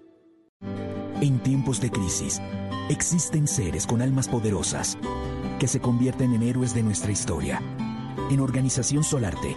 [1.21, 2.41] En tiempos de crisis,
[2.91, 4.99] existen seres con almas poderosas
[5.59, 7.63] que se convierten en héroes de nuestra historia.
[8.31, 9.57] En Organización Solarte,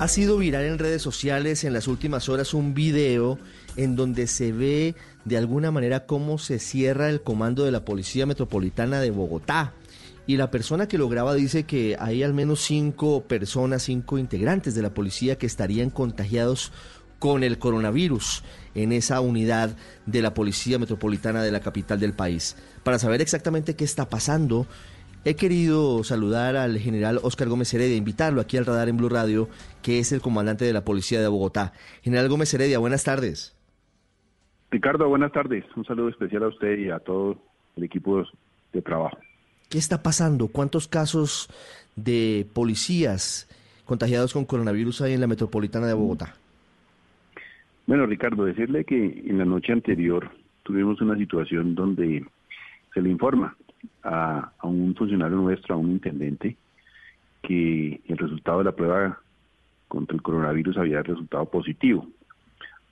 [0.00, 3.36] Ha sido viral en redes sociales en las últimas horas un video
[3.74, 8.24] en donde se ve de alguna manera cómo se cierra el comando de la Policía
[8.24, 9.72] Metropolitana de Bogotá.
[10.24, 14.76] Y la persona que lo graba dice que hay al menos cinco personas, cinco integrantes
[14.76, 16.70] de la policía que estarían contagiados
[17.18, 18.44] con el coronavirus
[18.76, 22.54] en esa unidad de la Policía Metropolitana de la capital del país.
[22.84, 24.68] Para saber exactamente qué está pasando,
[25.24, 29.48] he querido saludar al general Oscar Gómez Heredia, invitarlo aquí al radar en Blue Radio,
[29.82, 31.72] que es el comandante de la Policía de Bogotá.
[32.02, 33.54] General Gómez Heredia, buenas tardes.
[34.70, 35.64] Ricardo, buenas tardes.
[35.76, 37.36] Un saludo especial a usted y a todo
[37.76, 38.24] el equipo
[38.72, 39.18] de trabajo.
[39.68, 40.48] ¿Qué está pasando?
[40.48, 41.48] ¿Cuántos casos
[41.96, 43.48] de policías
[43.84, 46.34] contagiados con coronavirus hay en la metropolitana de Bogotá?
[47.86, 50.30] Bueno, Ricardo, decirle que en la noche anterior
[50.62, 52.24] tuvimos una situación donde
[52.92, 53.56] se le informa
[54.02, 56.56] a, un funcionario nuestro, a un intendente,
[57.42, 59.20] que el resultado de la prueba
[59.86, 62.06] contra el coronavirus había resultado positivo.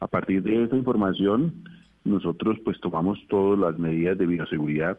[0.01, 1.65] A partir de esta información,
[2.05, 4.99] nosotros pues tomamos todas las medidas de bioseguridad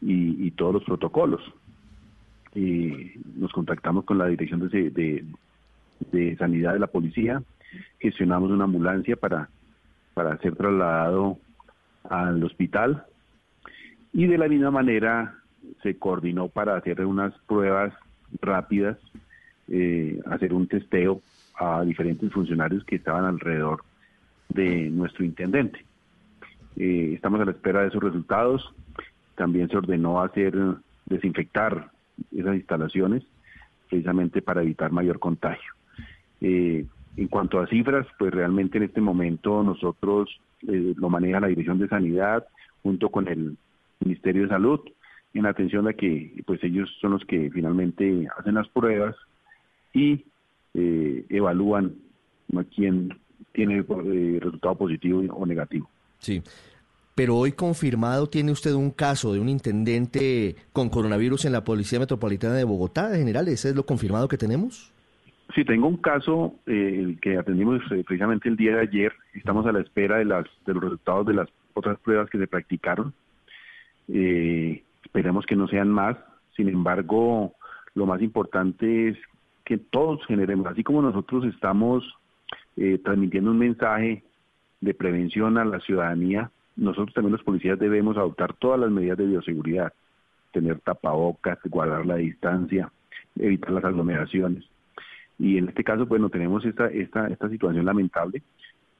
[0.00, 1.42] y, todos los protocolos.
[2.54, 5.24] Nos contactamos con la dirección de,
[6.10, 7.42] de, sanidad de la policía,
[7.98, 9.50] gestionamos una ambulancia para,
[10.14, 11.38] para ser trasladado
[12.08, 13.04] al hospital
[14.16, 15.34] y de la misma manera
[15.82, 17.92] se coordinó para hacer unas pruebas
[18.40, 18.96] rápidas,
[19.68, 21.20] eh, hacer un testeo
[21.54, 23.84] a diferentes funcionarios que estaban alrededor
[24.48, 25.84] de nuestro intendente.
[26.78, 28.74] Eh, estamos a la espera de esos resultados.
[29.34, 30.54] También se ordenó hacer
[31.04, 31.90] desinfectar
[32.34, 33.22] esas instalaciones
[33.90, 35.74] precisamente para evitar mayor contagio.
[36.40, 36.86] Eh,
[37.18, 41.88] en cuanto a cifras, pues realmente en este momento nosotros lo maneja la Dirección de
[41.88, 42.46] Sanidad
[42.82, 43.58] junto con el
[44.00, 44.80] Ministerio de Salud
[45.34, 49.14] en atención a que pues ellos son los que finalmente hacen las pruebas
[49.92, 50.24] y
[50.74, 51.94] evalúan
[52.54, 53.10] a quién
[53.52, 55.88] tiene eh, resultado positivo o negativo.
[56.18, 56.42] Sí.
[57.14, 61.98] Pero hoy confirmado tiene usted un caso de un intendente con coronavirus en la Policía
[61.98, 64.92] Metropolitana de Bogotá, de general, ¿ese es lo confirmado que tenemos?
[65.54, 69.12] Sí, tengo un caso eh, el que atendimos eh, precisamente el día de ayer.
[69.32, 72.46] Estamos a la espera de, las, de los resultados de las otras pruebas que se
[72.46, 73.14] practicaron.
[74.08, 76.16] Esperemos que no sean más.
[76.56, 77.54] Sin embargo,
[77.94, 79.18] lo más importante es
[79.64, 82.04] que todos generemos, así como nosotros estamos
[82.76, 84.22] eh, transmitiendo un mensaje
[84.80, 89.26] de prevención a la ciudadanía, nosotros también los policías debemos adoptar todas las medidas de
[89.26, 89.92] bioseguridad,
[90.52, 92.92] tener tapabocas, guardar la distancia,
[93.36, 94.64] evitar las aglomeraciones.
[95.38, 98.42] Y en este caso, bueno, tenemos esta, esta, esta situación lamentable,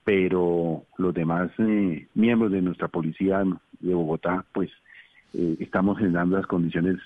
[0.05, 3.43] pero los demás eh, miembros de nuestra policía
[3.81, 4.71] de Bogotá, pues
[5.35, 6.97] eh, estamos generando las condiciones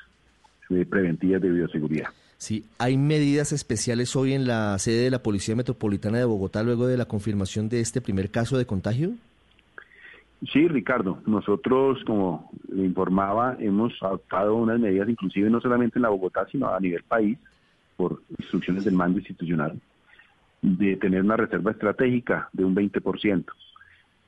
[0.89, 2.11] preventivas de bioseguridad.
[2.41, 6.87] Sí, ¿hay medidas especiales hoy en la sede de la Policía Metropolitana de Bogotá luego
[6.87, 9.11] de la confirmación de este primer caso de contagio?
[10.51, 16.09] Sí, Ricardo, nosotros, como le informaba, hemos adoptado unas medidas, inclusive no solamente en la
[16.09, 17.39] Bogotá, sino a nivel país,
[17.99, 19.79] por instrucciones del mando institucional,
[20.63, 23.45] de tener una reserva estratégica de un 20%.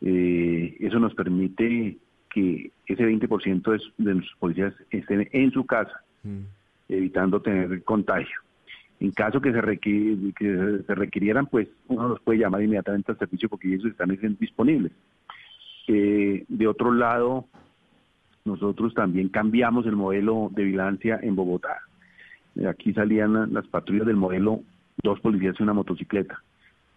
[0.02, 1.96] Eh, eso nos permite
[2.32, 6.02] que ese 20% de nuestros policías estén en su casa.
[6.22, 6.42] Mm
[6.92, 8.40] evitando tener contagio.
[9.00, 13.48] En caso que se, que se requirieran, pues uno los puede llamar inmediatamente al servicio
[13.48, 14.92] porque ellos están disponibles.
[15.88, 17.46] Eh, de otro lado,
[18.44, 21.80] nosotros también cambiamos el modelo de vigilancia en Bogotá.
[22.54, 24.60] Eh, aquí salían las patrullas del modelo
[25.02, 26.40] dos policías y una motocicleta.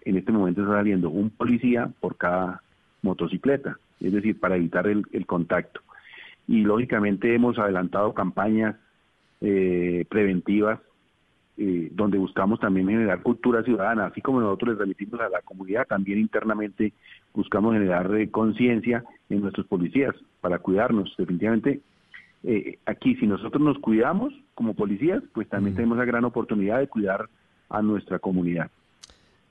[0.01, 2.61] En este momento está saliendo un policía por cada
[3.01, 5.81] motocicleta, es decir, para evitar el contacto.
[6.47, 8.75] Y lógicamente hemos adelantado campañas
[9.41, 10.79] eh, preventivas,
[11.57, 15.85] eh, donde buscamos también generar cultura ciudadana, así como nosotros les remitimos a la comunidad,
[15.87, 16.93] también internamente
[17.33, 21.13] buscamos generar eh, conciencia en nuestros policías para cuidarnos.
[21.17, 21.81] Definitivamente,
[22.85, 25.77] aquí si nosotros nos cuidamos como policías, pues también mm.
[25.77, 27.29] tenemos la gran oportunidad de cuidar
[27.69, 28.71] a nuestra comunidad.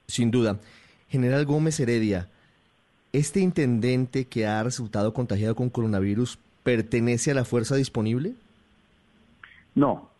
[0.06, 0.58] Sin duda.
[1.08, 2.28] General Gómez Heredia,
[3.14, 8.34] ¿este intendente que ha resultado contagiado con coronavirus pertenece a la fuerza disponible?
[9.74, 10.10] No,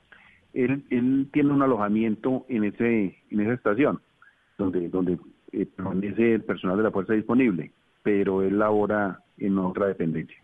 [0.54, 4.00] él, él tiene un alojamiento en ese en esa estación
[4.56, 5.18] donde donde
[5.52, 7.72] eh, permanece el personal de la fuerza disponible,
[8.04, 10.36] pero él labora en otra dependencia.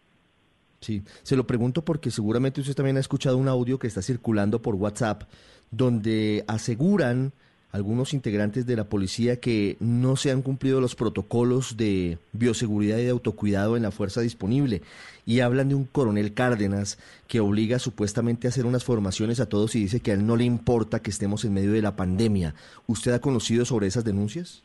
[0.80, 4.60] Sí, se lo pregunto porque seguramente usted también ha escuchado un audio que está circulando
[4.60, 5.22] por WhatsApp
[5.70, 7.32] donde aseguran
[7.72, 13.04] algunos integrantes de la policía que no se han cumplido los protocolos de bioseguridad y
[13.04, 14.83] de autocuidado en la fuerza disponible.
[15.24, 19.76] Y hablan de un coronel Cárdenas que obliga supuestamente a hacer unas formaciones a todos
[19.76, 22.54] y dice que a él no le importa que estemos en medio de la pandemia.
[22.87, 24.64] ¿Usted ha conocido sobre esas denuncias?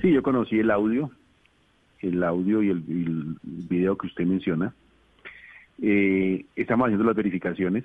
[0.00, 1.10] Sí, yo conocí el audio,
[2.00, 4.72] el audio y el, video que usted menciona.
[5.80, 7.84] Eh, estamos haciendo las verificaciones,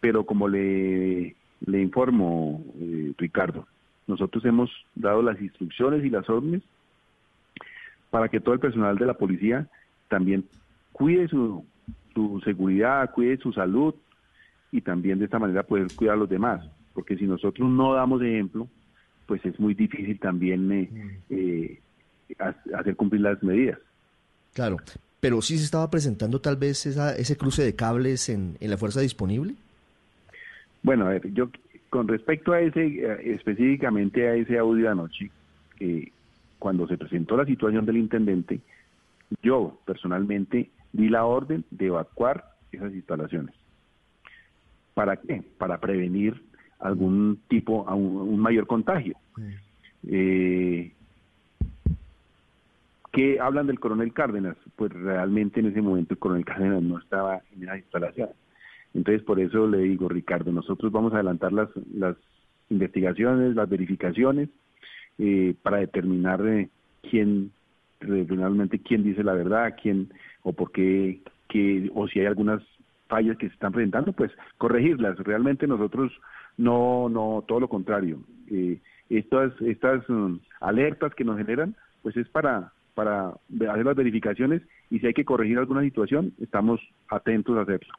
[0.00, 3.66] pero como le le informo, eh, Ricardo,
[4.06, 6.62] nosotros hemos dado las instrucciones y las órdenes
[8.10, 9.68] para que todo el personal de la policía
[10.08, 10.44] también
[10.92, 11.64] cuide su,
[12.14, 13.94] su seguridad, cuide su salud
[14.72, 16.64] y también de esta manera poder cuidar a los demás.
[16.92, 18.68] Porque si nosotros no damos ejemplo,
[19.26, 21.34] pues es muy difícil también eh, mm.
[21.34, 21.80] eh,
[22.74, 23.78] hacer cumplir las medidas.
[24.54, 24.78] Claro,
[25.20, 28.76] pero sí se estaba presentando tal vez esa, ese cruce de cables en, en la
[28.76, 29.54] fuerza disponible.
[30.82, 31.50] Bueno, a ver, yo
[31.88, 35.30] con respecto a ese, eh, específicamente a ese audio de anoche,
[36.58, 38.60] cuando se presentó la situación del intendente,
[39.42, 43.54] yo personalmente di la orden de evacuar esas instalaciones.
[44.94, 45.42] ¿Para qué?
[45.58, 46.42] Para prevenir
[46.80, 49.16] algún tipo, un, un mayor contagio.
[50.06, 50.92] Eh,
[53.12, 54.56] qué hablan del coronel Cárdenas?
[54.76, 58.30] Pues realmente en ese momento el coronel Cárdenas no estaba en esa instalación.
[58.94, 62.16] Entonces, por eso le digo, Ricardo, nosotros vamos a adelantar las, las
[62.70, 64.48] investigaciones, las verificaciones,
[65.18, 66.68] eh, para determinar eh,
[67.08, 67.52] quién,
[68.00, 72.62] finalmente, quién dice la verdad, quién o por qué, que, o si hay algunas
[73.08, 75.18] fallas que se están presentando, pues corregirlas.
[75.18, 76.12] Realmente nosotros
[76.56, 78.20] no, no, todo lo contrario.
[78.50, 78.78] Eh,
[79.10, 85.00] estas, estas um, alertas que nos generan, pues es para, para hacer las verificaciones y
[85.00, 87.92] si hay que corregir alguna situación, estamos atentos a hacerlo.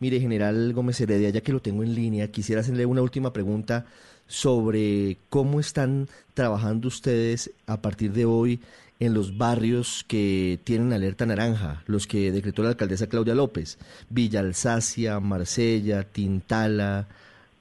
[0.00, 3.86] Mire, general Gómez Heredia, ya que lo tengo en línea, quisiera hacerle una última pregunta
[4.26, 8.60] sobre cómo están trabajando ustedes a partir de hoy
[8.98, 13.78] en los barrios que tienen alerta naranja, los que decretó la alcaldesa Claudia López,
[14.08, 17.06] Villa Alsacia, Marsella, Tintala,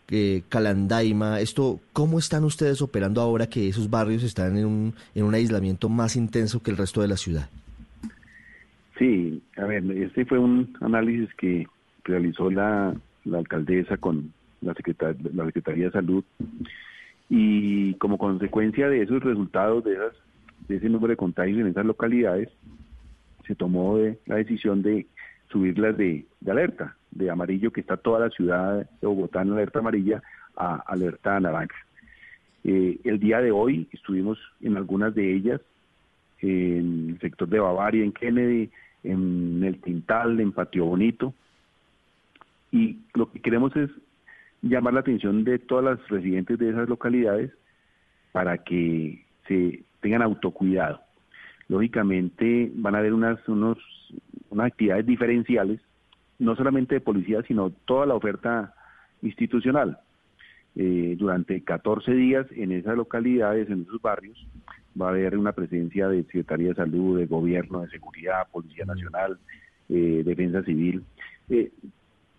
[0.10, 1.42] eh, Calandaima.
[1.42, 5.90] Esto, ¿cómo están ustedes operando ahora que esos barrios están en un, en un aislamiento
[5.90, 7.50] más intenso que el resto de la ciudad?
[8.98, 11.68] Sí, a ver, este fue un análisis que
[12.06, 12.96] realizó la,
[13.34, 14.74] alcaldesa con la,
[15.34, 16.24] la Secretaría de Salud
[17.30, 20.14] y como consecuencia de esos resultados, de, esas,
[20.68, 22.50] de ese número de contagios en esas localidades,
[23.46, 25.08] se tomó la decisión de
[25.50, 29.80] subirlas de, de, alerta, de amarillo, que está toda la ciudad de Bogotá en alerta
[29.80, 30.22] amarilla,
[30.56, 31.76] a alerta naranja.
[32.64, 35.62] Eh, el día de hoy estuvimos en algunas de ellas,
[36.42, 38.70] en el sector de Bavaria, en Kennedy,
[39.04, 41.34] en el Tintal, en Patio Bonito,
[42.72, 43.90] y lo que queremos es
[44.62, 47.52] llamar la atención de todas las residentes de esas localidades
[48.32, 51.02] para que se tengan autocuidado.
[51.68, 53.78] Lógicamente van a haber unas, unos,
[54.50, 55.80] unas actividades diferenciales,
[56.38, 58.74] no solamente de policía, sino toda la oferta
[59.22, 60.00] institucional.
[60.76, 64.46] Eh, durante 14 días en esas localidades, en esos barrios,
[65.00, 69.40] va a haber una presencia de Secretaría de Salud, de Gobierno, de Seguridad, Policía Nacional,
[69.90, 71.04] eh, Defensa Civil.
[71.50, 71.72] Eh,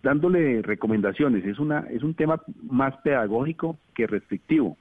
[0.03, 1.45] dándole recomendaciones.
[1.45, 4.77] Es, una, es un tema más pedagógico que restrictivo.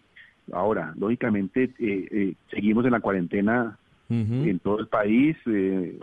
[0.52, 5.98] Ahora, lógicamente, eh, eh, seguimos en la cuarentena en todo el país eh,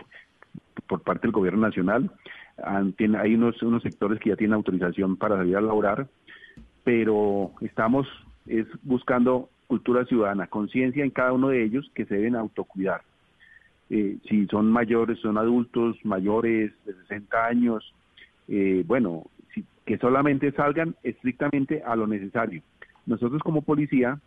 [0.87, 2.11] por parte del gobierno nacional.
[2.57, 6.07] Hay unos, unos sectores que ya tienen autorización para salir a laborar,
[6.83, 8.07] pero estamos
[8.45, 13.03] es buscando cultura ciudadana, conciencia en cada uno de ellos que se deben autocuidar.
[13.89, 17.93] si son mayores, son adultos mayores de 60 años,
[18.47, 19.23] eh, bueno,
[19.85, 22.61] que solamente salgan estrictamente a lo necesario.
[23.05, 24.19] Nosotros como policía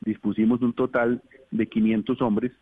[0.00, 2.52] dispusimos un total de 500 hombres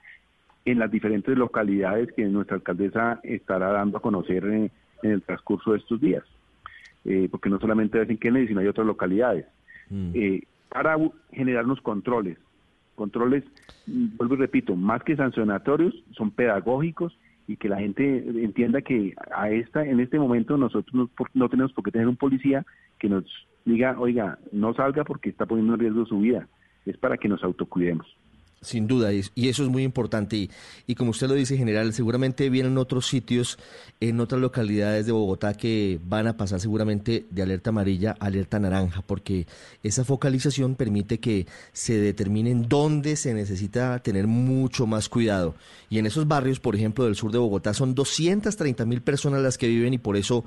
[0.65, 4.71] en las diferentes localidades que nuestra alcaldesa estará dando a conocer en,
[5.03, 6.25] el transcurso de estos días.
[7.05, 9.47] Eh, porque no solamente es en Kennedy, sino hay otras localidades.
[9.89, 10.11] Mm.
[10.15, 10.97] Eh, para
[11.33, 12.37] generarnos controles.
[12.97, 13.45] Controles,
[13.87, 17.17] mm, vuelvo y repito, más que sancionatorios, son pedagógicos
[17.49, 21.83] y que la gente entienda que a esta en este momento nosotros no, tenemos por
[21.83, 22.65] qué tener un policía
[22.99, 23.25] que nos
[23.65, 26.47] diga, oiga, no salga porque está poniendo en riesgo su vida.
[26.85, 28.07] Es para que nos autocuidemos.
[28.61, 30.51] Sin duda, y eso es muy importante.
[30.87, 33.57] Y, como usted lo dice, general, seguramente vienen otros sitios,
[34.01, 38.59] en otras localidades de Bogotá que van a pasar seguramente de alerta amarilla a alerta
[38.59, 39.47] naranja, porque
[39.85, 45.55] esa focalización permite que se determinen dónde se necesita tener mucho más cuidado.
[45.89, 49.57] Y en esos barrios, por ejemplo, del sur de Bogotá, son 230 mil personas las
[49.57, 50.45] que viven y por eso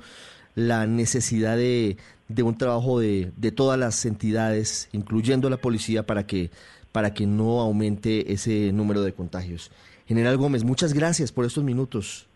[0.54, 1.96] la necesidad de,
[2.28, 6.50] de un trabajo de, de todas las entidades, incluyendo la policía, para que
[6.92, 9.70] para que no aumente ese número de contagios.
[10.06, 12.28] General Gómez, muchas gracias por estos minutos.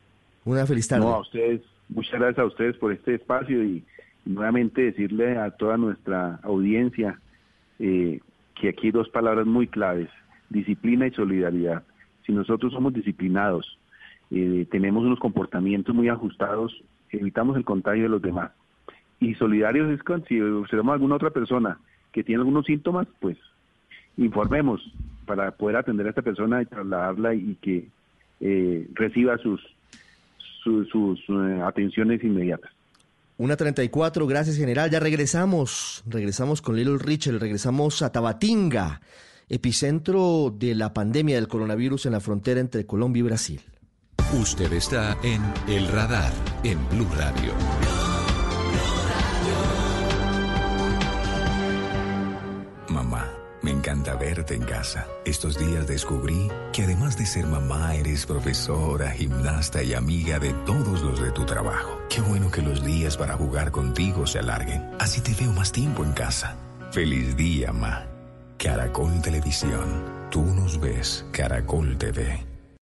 [0.44, 1.04] Una feliz tarde.
[1.04, 3.84] No, ustedes, muchas gracias a ustedes por este espacio y,
[4.26, 7.20] nuevamente decirle a toda nuestra audiencia
[7.78, 8.20] eh,
[8.56, 10.08] que aquí hay dos palabras muy claves,
[10.50, 11.84] disciplina y solidaridad.
[12.26, 13.78] Si nosotros somos disciplinados,
[14.30, 18.50] eh, tenemos unos comportamientos muy ajustados, evitamos el contagio de los demás.
[19.20, 21.78] Y solidarios es con si observamos alguna otra persona
[22.12, 23.38] que tiene algunos síntomas, pues
[24.16, 24.80] informemos
[25.26, 27.88] para poder atender a esta persona y trasladarla y que
[28.40, 29.60] eh, reciba sus,
[30.62, 32.70] sus, eh, atenciones inmediatas.
[33.38, 34.90] Una 34, gracias general.
[34.90, 39.02] Ya regresamos, regresamos con Little Richard, regresamos a Tabatinga,
[39.48, 43.60] epicentro de la pandemia del coronavirus en la frontera entre Colombia y Brasil.
[44.32, 46.32] Usted está en El Radar,
[46.64, 47.52] en Blue Radio.
[54.26, 55.06] En casa.
[55.24, 61.02] Estos días descubrí que además de ser mamá, eres profesora, gimnasta y amiga de todos
[61.02, 62.00] los de tu trabajo.
[62.08, 64.90] Qué bueno que los días para jugar contigo se alarguen.
[64.98, 66.56] Así te veo más tiempo en casa.
[66.90, 68.04] Feliz día, ma.
[68.58, 72.55] Caracol Televisión Tú nos ves, Caracol TV.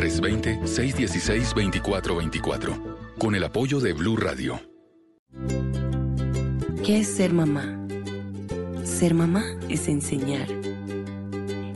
[0.00, 4.58] 320-616-2424 con el apoyo de Blue Radio.
[6.82, 7.86] ¿Qué es ser mamá?
[8.82, 10.48] Ser mamá es enseñar.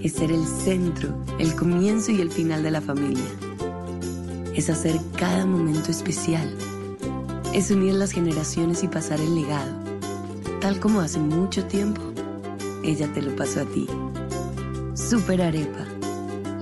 [0.00, 3.28] Es ser el centro, el comienzo y el final de la familia.
[4.54, 6.56] Es hacer cada momento especial.
[7.52, 9.84] Es unir las generaciones y pasar el legado.
[10.62, 12.00] Tal como hace mucho tiempo,
[12.82, 13.86] ella te lo pasó a ti.
[14.94, 15.83] Super Arepa.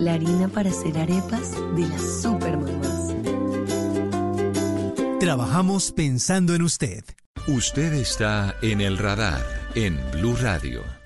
[0.03, 3.15] La harina para hacer arepas de las super mamás.
[5.21, 7.05] Trabajamos pensando en usted.
[7.47, 9.47] Usted está en el radar
[9.77, 11.02] en Blue Radio.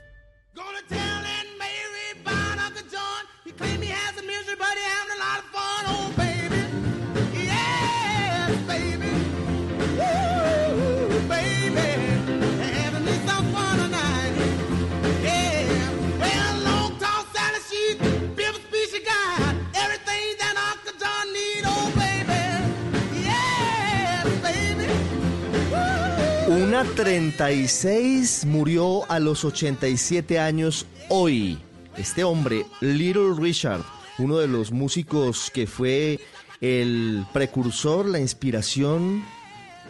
[27.27, 31.59] Una 36 murió a los 87 años hoy.
[31.97, 33.83] Este hombre, Little Richard,
[34.19, 36.21] uno de los músicos que fue
[36.61, 39.25] el precursor, la inspiración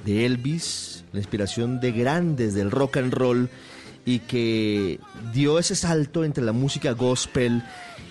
[0.07, 3.51] de Elvis, la inspiración de grandes del rock and roll
[4.07, 4.99] y que
[5.35, 7.63] dio ese salto entre la música gospel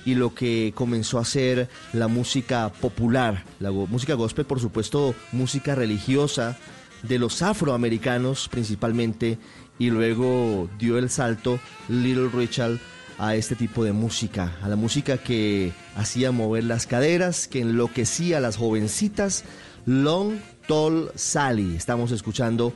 [0.06, 3.44] y lo que comenzó a ser la música popular.
[3.60, 6.60] La música gospel, por supuesto, música religiosa,
[7.08, 9.38] de los afroamericanos principalmente
[9.78, 12.80] y luego dio el salto Little Richard
[13.18, 18.38] a este tipo de música, a la música que hacía mover las caderas, que enloquecía
[18.38, 19.44] a las jovencitas.
[19.86, 22.74] Long Tall Sally, estamos escuchando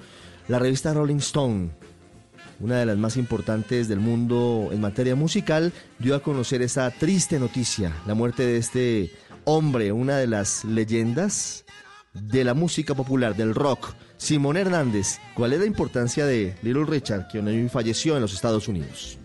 [0.47, 1.71] la revista Rolling Stone,
[2.59, 7.39] una de las más importantes del mundo en materia musical, dio a conocer esa triste
[7.39, 9.11] noticia, la muerte de este
[9.45, 11.65] hombre, una de las leyendas
[12.13, 13.93] de la música popular, del rock.
[14.19, 18.67] Simón Hernández, ¿cuál es la importancia de Little Richard, que hoy falleció en los Estados
[18.67, 19.17] Unidos?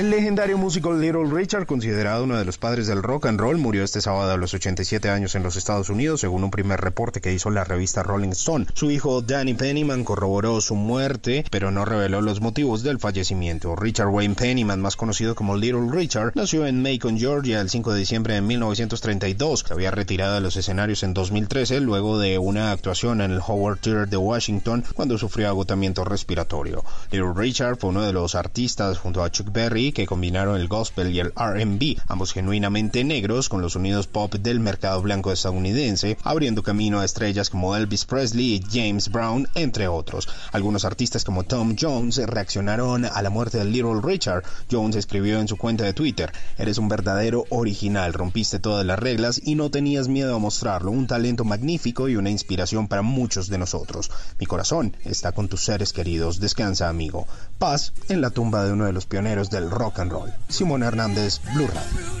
[0.00, 3.84] El legendario músico Little Richard, considerado uno de los padres del rock and roll, murió
[3.84, 7.34] este sábado a los 87 años en los Estados Unidos, según un primer reporte que
[7.34, 8.64] hizo la revista Rolling Stone.
[8.72, 13.76] Su hijo Danny Pennyman corroboró su muerte, pero no reveló los motivos del fallecimiento.
[13.76, 17.98] Richard Wayne Pennyman, más conocido como Little Richard, nació en Macon, Georgia, el 5 de
[17.98, 19.64] diciembre de 1932.
[19.68, 23.80] Se había retirado de los escenarios en 2013 luego de una actuación en el Howard
[23.80, 26.82] Theater de Washington cuando sufrió agotamiento respiratorio.
[27.10, 31.14] Little Richard fue uno de los artistas junto a Chuck Berry que combinaron el gospel
[31.14, 36.62] y el RB, ambos genuinamente negros con los sonidos pop del mercado blanco estadounidense, abriendo
[36.62, 40.28] camino a estrellas como Elvis Presley y James Brown, entre otros.
[40.52, 44.44] Algunos artistas como Tom Jones reaccionaron a la muerte de Little Richard.
[44.70, 49.40] Jones escribió en su cuenta de Twitter, eres un verdadero original, rompiste todas las reglas
[49.44, 53.58] y no tenías miedo a mostrarlo, un talento magnífico y una inspiración para muchos de
[53.58, 54.10] nosotros.
[54.38, 57.26] Mi corazón está con tus seres queridos, descansa amigo.
[57.58, 60.32] Paz en la tumba de uno de los pioneros del rock and roll.
[60.48, 62.20] Simón Hernández, Blue Radio.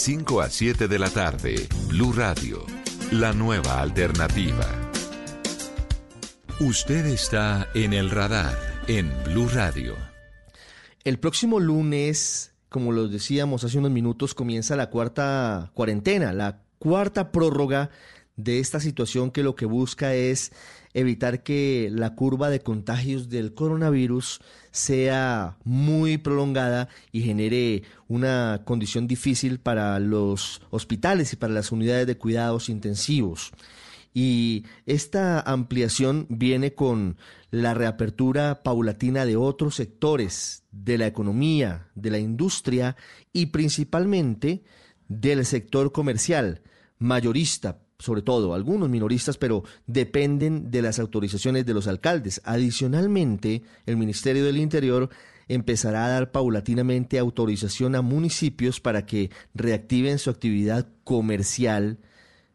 [0.03, 2.65] 5 a 7 de la tarde, Blue Radio,
[3.11, 4.65] la nueva alternativa.
[6.59, 9.95] Usted está en el radar en Blue Radio.
[11.03, 17.31] El próximo lunes, como lo decíamos hace unos minutos, comienza la cuarta cuarentena, la cuarta
[17.31, 17.91] prórroga
[18.35, 20.51] de esta situación que lo que busca es
[20.93, 29.07] evitar que la curva de contagios del coronavirus sea muy prolongada y genere una condición
[29.07, 33.51] difícil para los hospitales y para las unidades de cuidados intensivos.
[34.13, 37.17] Y esta ampliación viene con
[37.49, 42.97] la reapertura paulatina de otros sectores de la economía, de la industria
[43.31, 44.63] y principalmente
[45.07, 46.61] del sector comercial,
[46.97, 52.41] mayorista, sobre todo, algunos minoristas, pero dependen de las autorizaciones de los alcaldes.
[52.43, 55.09] Adicionalmente, el Ministerio del Interior
[55.47, 61.99] empezará a dar paulatinamente autorización a municipios para que reactiven su actividad comercial,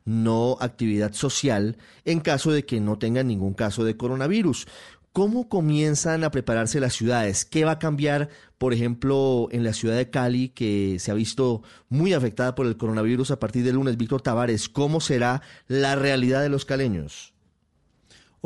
[0.05, 4.67] no actividad social, en caso de que no tengan ningún caso de coronavirus.
[5.13, 7.45] ¿Cómo comienzan a prepararse las ciudades?
[7.45, 8.29] ¿Qué va a cambiar,
[8.59, 12.77] por ejemplo, en la ciudad de Cali, que se ha visto muy afectada por el
[12.77, 13.97] coronavirus a partir del lunes?
[13.97, 17.36] Víctor Tavares, ¿cómo será la realidad de los caleños?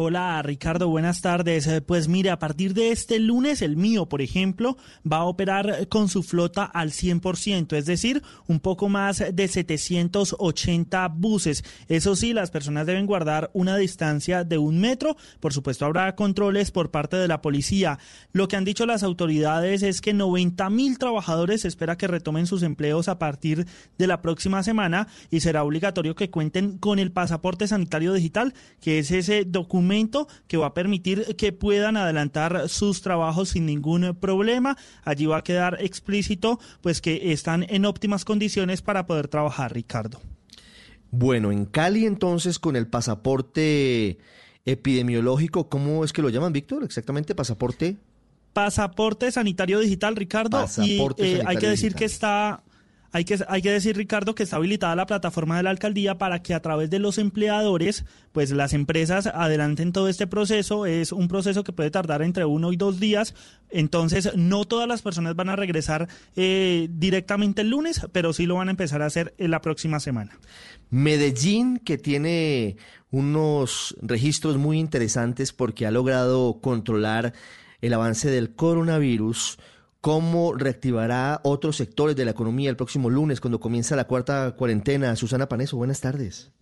[0.03, 1.67] Hola Ricardo, buenas tardes.
[1.67, 5.89] Eh, pues mire, a partir de este lunes, el mío, por ejemplo, va a operar
[5.89, 11.65] con su flota al 100%, es decir, un poco más de 780 buses.
[11.87, 15.19] Eso sí, las personas deben guardar una distancia de un metro.
[15.39, 17.99] Por supuesto, habrá controles por parte de la policía.
[18.33, 22.63] Lo que han dicho las autoridades es que 90 mil trabajadores espera que retomen sus
[22.63, 23.67] empleos a partir
[23.99, 28.99] de la próxima semana y será obligatorio que cuenten con el pasaporte sanitario digital, que
[28.99, 29.90] es ese documento
[30.47, 34.77] que va a permitir que puedan adelantar sus trabajos sin ningún problema.
[35.05, 40.21] Allí va a quedar explícito pues que están en óptimas condiciones para poder trabajar, Ricardo.
[41.11, 44.19] Bueno, en Cali entonces con el pasaporte
[44.65, 46.85] epidemiológico, ¿cómo es que lo llaman, Víctor?
[46.85, 47.97] Exactamente, pasaporte.
[48.53, 50.65] Pasaporte sanitario digital, Ricardo.
[50.79, 52.63] y eh, hay que decir que está
[53.13, 56.43] hay que, hay que decir, Ricardo, que está habilitada la plataforma de la alcaldía para
[56.43, 60.87] que a través de los empleadores, pues las empresas adelanten todo este proceso.
[60.87, 63.35] Es un proceso que puede tardar entre uno y dos días.
[63.71, 68.55] Entonces, no todas las personas van a regresar eh, directamente el lunes, pero sí lo
[68.57, 70.39] van a empezar a hacer en la próxima semana.
[70.91, 72.77] Medellín, que tiene
[73.11, 77.33] unos registros muy interesantes porque ha logrado controlar
[77.81, 79.59] el avance del coronavirus
[80.01, 85.15] ¿Cómo reactivará otros sectores de la economía el próximo lunes cuando comienza la cuarta cuarentena?
[85.15, 86.53] Susana Paneso, buenas tardes.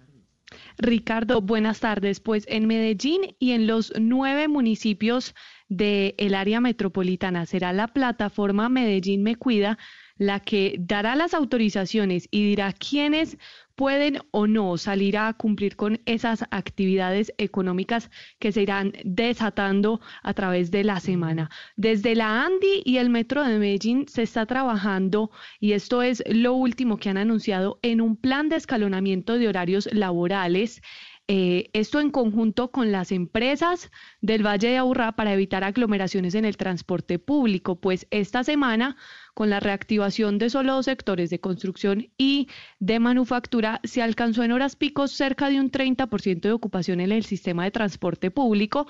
[0.78, 2.18] Ricardo, buenas tardes.
[2.18, 5.34] Pues en Medellín y en los nueve municipios
[5.68, 9.78] del área metropolitana será la plataforma Medellín Me Cuida
[10.16, 13.38] la que dará las autorizaciones y dirá quiénes
[13.78, 18.10] pueden o no salir a cumplir con esas actividades económicas
[18.40, 21.48] que se irán desatando a través de la semana.
[21.76, 26.54] Desde la ANDI y el Metro de Medellín se está trabajando, y esto es lo
[26.54, 30.82] último que han anunciado, en un plan de escalonamiento de horarios laborales
[31.30, 33.90] eh, esto en conjunto con las empresas
[34.22, 38.96] del Valle de Aburrá para evitar aglomeraciones en el transporte público, pues esta semana,
[39.34, 42.48] con la reactivación de solo dos sectores de construcción y
[42.80, 47.24] de manufactura, se alcanzó en horas picos cerca de un 30% de ocupación en el
[47.26, 48.86] sistema de transporte público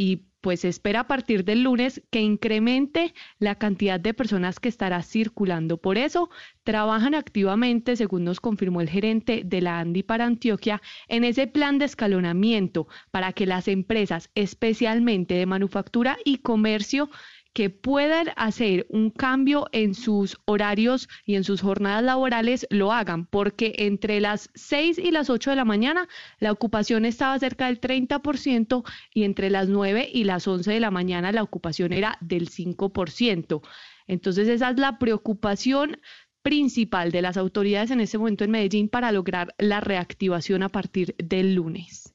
[0.00, 5.02] y pues espera a partir del lunes que incremente la cantidad de personas que estará
[5.02, 5.76] circulando.
[5.76, 6.30] Por eso
[6.64, 11.76] trabajan activamente, según nos confirmó el gerente de la ANDI para Antioquia, en ese plan
[11.76, 17.10] de escalonamiento para que las empresas, especialmente de manufactura y comercio,
[17.52, 23.26] que puedan hacer un cambio en sus horarios y en sus jornadas laborales lo hagan,
[23.26, 27.80] porque entre las 6 y las 8 de la mañana la ocupación estaba cerca del
[27.80, 32.48] 30% y entre las 9 y las 11 de la mañana la ocupación era del
[32.48, 33.62] 5%.
[34.06, 36.00] Entonces esa es la preocupación
[36.42, 41.14] principal de las autoridades en este momento en Medellín para lograr la reactivación a partir
[41.18, 42.14] del lunes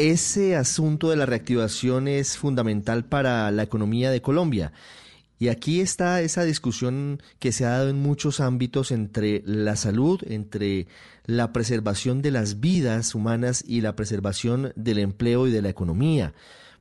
[0.00, 4.72] ese asunto de la reactivación es fundamental para la economía de Colombia.
[5.38, 10.20] Y aquí está esa discusión que se ha dado en muchos ámbitos entre la salud,
[10.26, 10.86] entre
[11.26, 16.34] la preservación de las vidas humanas y la preservación del empleo y de la economía.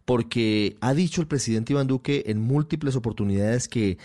[0.06, 3.98] Porque ha dicho el presidente Iván Duque en múltiples oportunidades que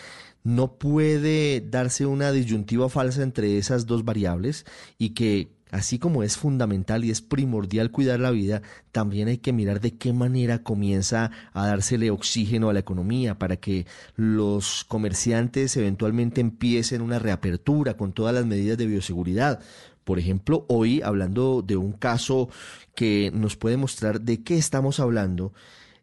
[0.43, 4.67] no puede darse una disyuntiva falsa entre esas dos variables
[4.99, 8.63] y que Así como es fundamental y es primordial cuidar la vida,
[8.93, 13.57] también hay que mirar de qué manera comienza a dársele oxígeno a la economía para
[13.57, 19.59] que los comerciantes eventualmente empiecen una reapertura con todas las medidas de bioseguridad.
[20.05, 22.51] Por ejemplo, hoy hablando de un caso
[22.95, 25.55] que nos puede mostrar de qué estamos hablando,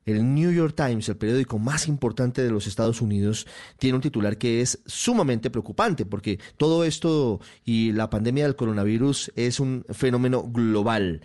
[0.05, 3.47] el New York Times, el periódico más importante de los Estados Unidos,
[3.77, 9.31] tiene un titular que es sumamente preocupante porque todo esto y la pandemia del coronavirus
[9.35, 11.21] es un fenómeno global.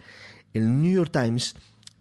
[0.52, 1.54] el New York Times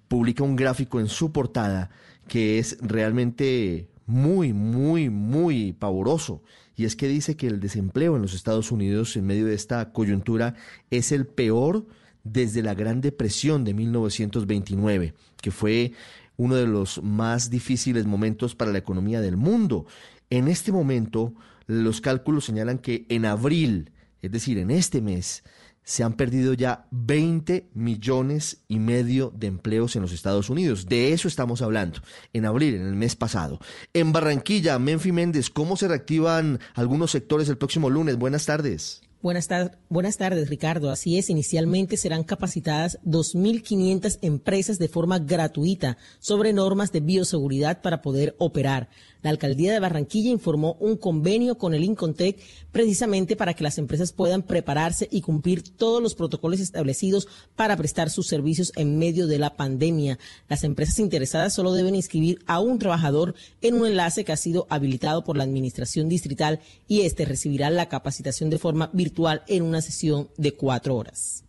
[0.08, 1.90] publica un gráfico en su portada
[2.28, 6.42] que es realmente muy, muy, muy pavoroso.
[6.76, 9.92] Y es que dice que el desempleo en los Estados Unidos en medio de esta
[9.92, 10.56] coyuntura
[10.90, 11.86] es el peor
[12.24, 15.94] desde la Gran Depresión de 1929, que fue
[16.38, 19.86] uno de los más difíciles momentos para la economía del mundo.
[20.30, 21.34] En este momento,
[21.68, 25.44] los cálculos señalan que en abril, es decir, en este mes,
[25.86, 30.88] se han perdido ya 20 millones y medio de empleos en los Estados Unidos.
[30.88, 32.02] De eso estamos hablando,
[32.34, 33.60] en abril, en el mes pasado.
[33.94, 38.18] En Barranquilla, Menfi Méndez, ¿cómo se reactivan algunos sectores el próximo lunes?
[38.18, 39.05] Buenas tardes.
[39.26, 40.92] Buenas, tardes, Ricardo.
[40.92, 48.04] Así es, inicialmente serán capacitadas 2.500 empresas de forma gratuita sobre normas de bioseguridad para
[48.04, 48.88] poder operar.
[49.24, 52.40] La alcaldía de Barranquilla informó un convenio con el Incontec
[52.72, 58.12] precisamente para que las empresas puedan prepararse y cumplir todos los protocolos establecidos para prestar
[58.12, 60.20] sus servicios en medio de la pandemia.
[60.48, 64.68] Las empresas interesadas solo deben inscribir a un trabajador en un enlace que ha sido
[64.70, 69.15] habilitado por la administración distrital y este recibirá la capacitación de forma virtual
[69.48, 71.44] en una sesión de cuatro horas.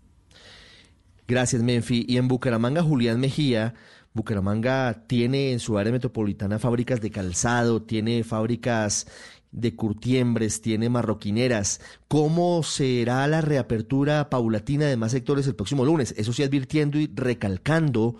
[1.29, 2.05] Gracias, Menfi.
[2.09, 3.75] Y en Bucaramanga, Julián Mejía
[4.17, 9.07] Bucaramanga tiene en su área metropolitana fábricas de calzado, tiene fábricas
[9.53, 11.83] de curtiembres, tiene marroquineras.
[12.09, 16.15] ¿Cómo será la reapertura paulatina de más sectores el próximo lunes?
[16.17, 18.17] Eso sí, advirtiendo y recalcando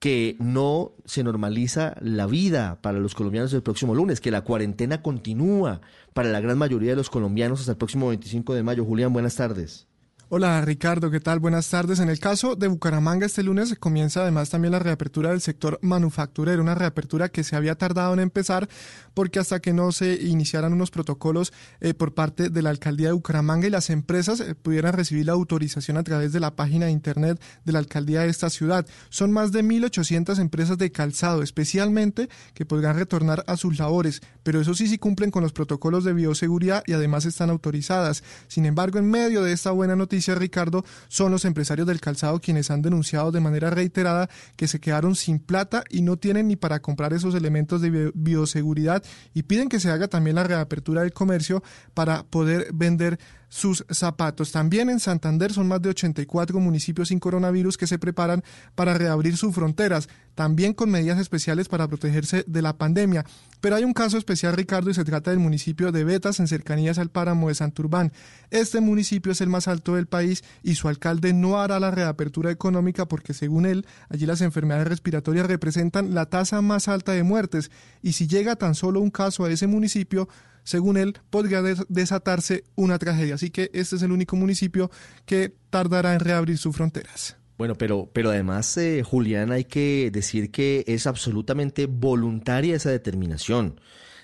[0.00, 5.02] que no se normaliza la vida para los colombianos el próximo lunes, que la cuarentena
[5.02, 5.82] continúa
[6.14, 8.84] para la gran mayoría de los colombianos hasta el próximo 25 de mayo.
[8.84, 9.89] Julián, buenas tardes.
[10.32, 11.40] Hola Ricardo, ¿qué tal?
[11.40, 11.98] Buenas tardes.
[11.98, 16.62] En el caso de Bucaramanga este lunes comienza además también la reapertura del sector manufacturero,
[16.62, 18.68] una reapertura que se había tardado en empezar
[19.12, 23.14] porque hasta que no se iniciaran unos protocolos eh, por parte de la alcaldía de
[23.14, 26.92] Bucaramanga y las empresas eh, pudieran recibir la autorización a través de la página de
[26.92, 28.86] internet de la alcaldía de esta ciudad.
[29.08, 34.60] Son más de 1.800 empresas de calzado especialmente que podrán retornar a sus labores, pero
[34.60, 38.22] eso sí sí cumplen con los protocolos de bioseguridad y además están autorizadas.
[38.48, 42.70] Sin embargo, en medio de esta buena noticia, Ricardo, son los empresarios del calzado quienes
[42.70, 46.80] han denunciado de manera reiterada que se quedaron sin plata y no tienen ni para
[46.80, 49.02] comprar esos elementos de bioseguridad
[49.34, 51.62] y piden que se haga también la reapertura del comercio
[51.94, 53.18] para poder vender
[53.50, 54.52] sus zapatos.
[54.52, 58.42] También en Santander son más de 84 municipios sin coronavirus que se preparan
[58.74, 63.26] para reabrir sus fronteras, también con medidas especiales para protegerse de la pandemia.
[63.60, 66.98] Pero hay un caso especial, Ricardo, y se trata del municipio de Betas, en cercanías
[66.98, 68.12] al páramo de Santurbán.
[68.50, 72.52] Este municipio es el más alto del país y su alcalde no hará la reapertura
[72.52, 77.72] económica porque, según él, allí las enfermedades respiratorias representan la tasa más alta de muertes.
[78.00, 80.28] Y si llega tan solo un caso a ese municipio,
[80.70, 83.34] según él, podría desatarse una tragedia.
[83.34, 84.90] Así que este es el único municipio
[85.26, 87.36] que tardará en reabrir sus fronteras.
[87.58, 93.80] Bueno, pero, pero además, eh, Julián, hay que decir que es absolutamente voluntaria esa determinación.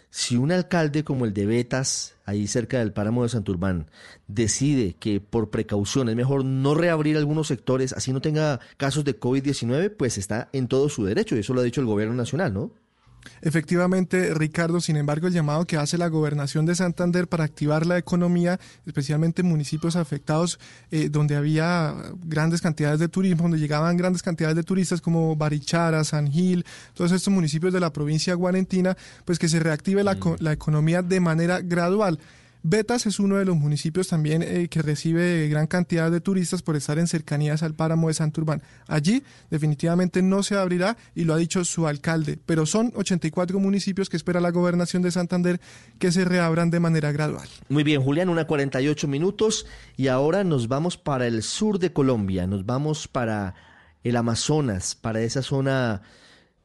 [0.09, 3.91] Si un alcalde como el de Betas, ahí cerca del páramo de Santurbán,
[4.29, 9.19] decide que por precaución es mejor no reabrir algunos sectores, así no tenga casos de
[9.19, 12.55] COVID-19, pues está en todo su derecho, y eso lo ha dicho el gobierno nacional,
[12.55, 12.73] ¿no?
[13.43, 17.99] Efectivamente, Ricardo, sin embargo, el llamado que hace la gobernación de Santander para activar la
[17.99, 20.59] economía, especialmente en municipios afectados
[20.91, 26.05] eh, donde había grandes cantidades de turismo, donde llegaban grandes cantidades de turistas como Barichara,
[26.05, 26.65] San Gil,
[26.95, 30.37] todos estos municipios de la provincia guarentina, pues que se reactive la, mm.
[30.41, 32.19] la economía de manera gradual.
[32.69, 36.75] Betas es uno de los municipios también eh, que recibe gran cantidad de turistas por
[36.75, 38.61] estar en cercanías al páramo de Santurbán.
[38.89, 44.09] Allí definitivamente no se abrirá y lo ha dicho su alcalde, pero son 84 municipios
[44.09, 45.61] que espera la gobernación de Santander
[46.01, 47.47] que se reabran de manera gradual.
[47.69, 52.49] Muy bien, Julián, una 48 minutos y ahora nos vamos para el sur de Colombia,
[52.49, 53.55] nos vamos para
[54.03, 56.03] el Amazonas, para esa zona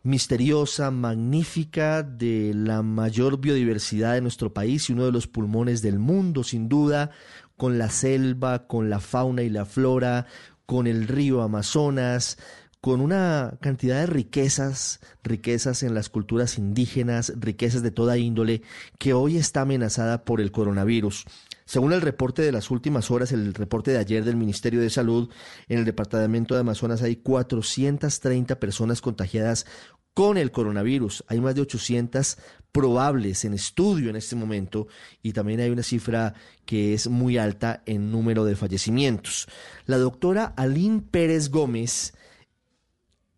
[0.04, 6.00] misteriosa, magnífica, de la mayor biodiversidad de nuestro país y uno de los pulmones del
[6.00, 7.12] mundo, sin duda,
[7.58, 10.26] con la selva, con la fauna y la flora,
[10.66, 12.38] con el río Amazonas,
[12.82, 18.64] con una cantidad de riquezas, riquezas en las culturas indígenas, riquezas de toda índole,
[18.98, 21.26] que hoy está amenazada por el coronavirus.
[21.66, 25.30] Según el reporte de las últimas horas, el reporte de ayer del Ministerio de Salud,
[25.70, 29.68] en el departamento de Amazonas hay 430 personas contagiadas
[30.16, 31.24] con el coronavirus.
[31.28, 32.38] Hay más de 800
[32.72, 34.88] probables en estudio en este momento
[35.22, 36.34] y también hay una cifra
[36.66, 39.48] que es muy alta en número de fallecimientos.
[39.86, 42.14] La doctora Aline Pérez Gómez,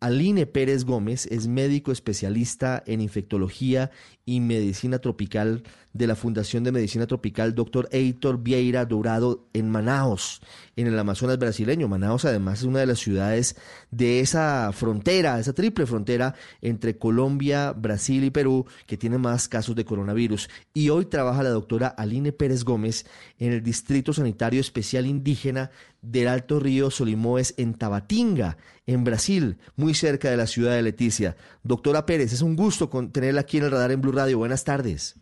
[0.03, 3.89] Aline Pérez Gómez es médico especialista en infectología
[4.25, 10.41] y medicina tropical de la Fundación de Medicina Tropical, doctor Heitor Vieira Dourado, en Manaos,
[10.75, 11.87] en el Amazonas brasileño.
[11.87, 13.55] Manaos además es una de las ciudades
[13.91, 19.73] de esa frontera, esa triple frontera entre Colombia, Brasil y Perú, que tiene más casos
[19.73, 20.49] de coronavirus.
[20.73, 23.05] Y hoy trabaja la doctora Aline Pérez Gómez
[23.39, 25.71] en el Distrito Sanitario Especial Indígena
[26.03, 31.35] del Alto Río Solimoes en Tabatinga, en Brasil, muy cerca de la ciudad de Leticia.
[31.63, 34.37] Doctora Pérez, es un gusto tenerla aquí en el radar en Blue Radio.
[34.37, 35.15] Buenas tardes.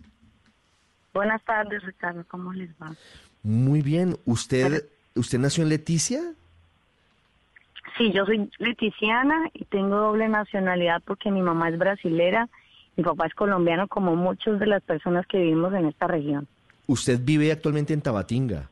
[1.14, 2.26] Buenas tardes, Ricardo.
[2.28, 2.94] ¿Cómo les va?
[3.44, 4.18] Muy bien.
[4.26, 6.22] ¿Usted, ¿usted nació en Leticia?
[7.98, 12.50] Sí, yo soy leticiana y tengo doble nacionalidad porque mi mamá es brasilera,
[12.96, 16.48] mi papá es colombiano, como muchas de las personas que vivimos en esta región.
[16.88, 18.71] ¿Usted vive actualmente en Tabatinga?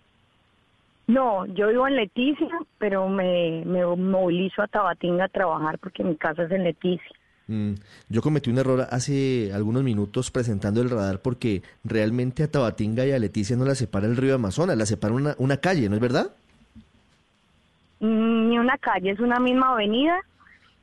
[1.09, 2.47] No, yo vivo en Leticia,
[2.77, 7.11] pero me, me movilizo a Tabatinga a trabajar porque mi casa es en Leticia.
[7.47, 7.73] Mm,
[8.09, 13.11] yo cometí un error hace algunos minutos presentando el radar porque realmente a Tabatinga y
[13.11, 16.01] a Leticia no la separa el río Amazonas, la separa una, una calle, ¿no es
[16.01, 16.27] verdad?
[18.01, 20.21] Mm, ni una calle, es una misma avenida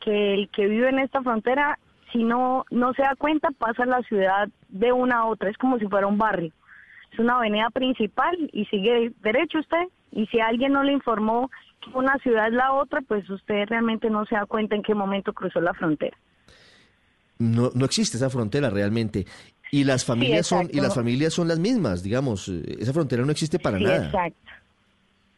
[0.01, 1.79] que el que vive en esta frontera,
[2.11, 5.79] si no, no se da cuenta, pasa la ciudad de una a otra, es como
[5.79, 6.51] si fuera un barrio.
[7.12, 11.51] Es una avenida principal y sigue derecho usted y si alguien no le informó
[11.81, 14.95] que una ciudad es la otra, pues usted realmente no se da cuenta en qué
[14.95, 16.17] momento cruzó la frontera.
[17.39, 19.27] No, no existe esa frontera realmente.
[19.71, 23.33] Y las familias son y las familias son las mismas, digamos, eh, esa frontera no
[23.33, 24.07] existe para nada.
[24.07, 24.51] Exacto.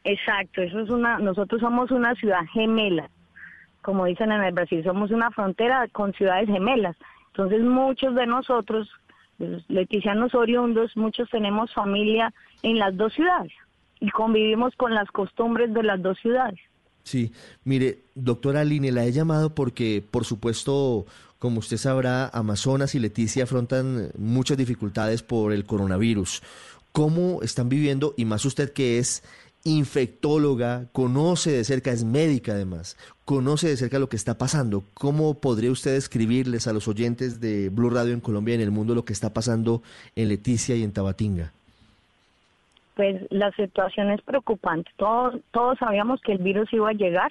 [0.05, 3.11] Exacto, eso es una nosotros somos una ciudad gemela.
[3.83, 6.97] Como dicen en el Brasil, somos una frontera con ciudades gemelas.
[7.29, 8.89] Entonces, muchos de nosotros,
[9.39, 13.53] los leticianos oriundos, muchos tenemos familia en las dos ciudades
[14.01, 16.59] y convivimos con las costumbres de las dos ciudades.
[17.05, 17.33] Sí,
[17.65, 21.07] mire, doctora Aline, la he llamado porque, por supuesto,
[21.39, 26.43] como usted sabrá, Amazonas y Leticia afrontan muchas dificultades por el coronavirus.
[26.93, 29.23] ¿Cómo están viviendo, y más usted que es
[29.65, 34.85] infectóloga, conoce de cerca, es médica además, conoce de cerca lo que está pasando.
[34.95, 38.71] ¿Cómo podría usted describirles a los oyentes de Blue Radio en Colombia y en el
[38.71, 39.83] mundo lo que está pasando
[40.17, 41.53] en Leticia y en Tabatinga?
[42.99, 44.91] Pues la situación es preocupante.
[44.97, 47.31] Todos, todos sabíamos que el virus iba a llegar,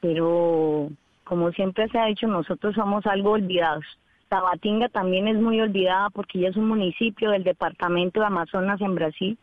[0.00, 0.88] pero
[1.22, 3.84] como siempre se ha dicho, nosotros somos algo olvidados.
[4.28, 8.96] Tabatinga también es muy olvidada porque ya es un municipio del departamento de Amazonas en
[8.96, 9.38] Brasil.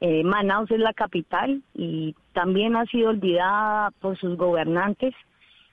[0.00, 5.14] Eh, Manaus es la capital y también ha sido olvidada por sus gobernantes.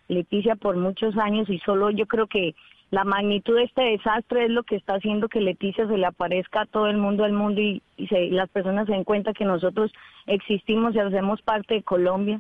[0.10, 2.54] Leticia por muchos años y solo yo creo que
[2.94, 6.62] la magnitud de este desastre es lo que está haciendo que Leticia se le aparezca
[6.62, 7.82] a todo el mundo, al mundo y,
[8.30, 9.92] las personas se den cuenta que nosotros
[10.28, 12.40] existimos y hacemos parte de Colombia,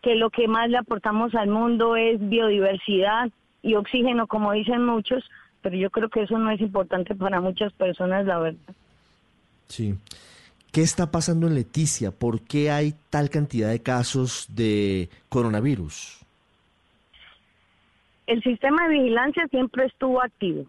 [0.00, 3.28] que lo que más le aportamos al mundo es biodiversidad
[3.60, 5.22] y oxígeno, como dicen muchos,
[5.60, 8.74] pero yo creo que eso no es importante para muchas personas, la verdad.
[9.66, 9.96] Sí.
[10.72, 12.10] ¿Qué está pasando en Leticia?
[12.10, 16.17] ¿Por qué hay tal cantidad de casos de coronavirus?
[18.28, 20.66] El sistema de vigilancia siempre estuvo activo,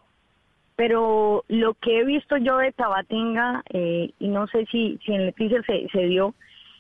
[0.78, 5.26] pero lo que he visto yo de Tabatinga, eh, y no sé si, si en
[5.26, 6.34] Leticia se, se dio,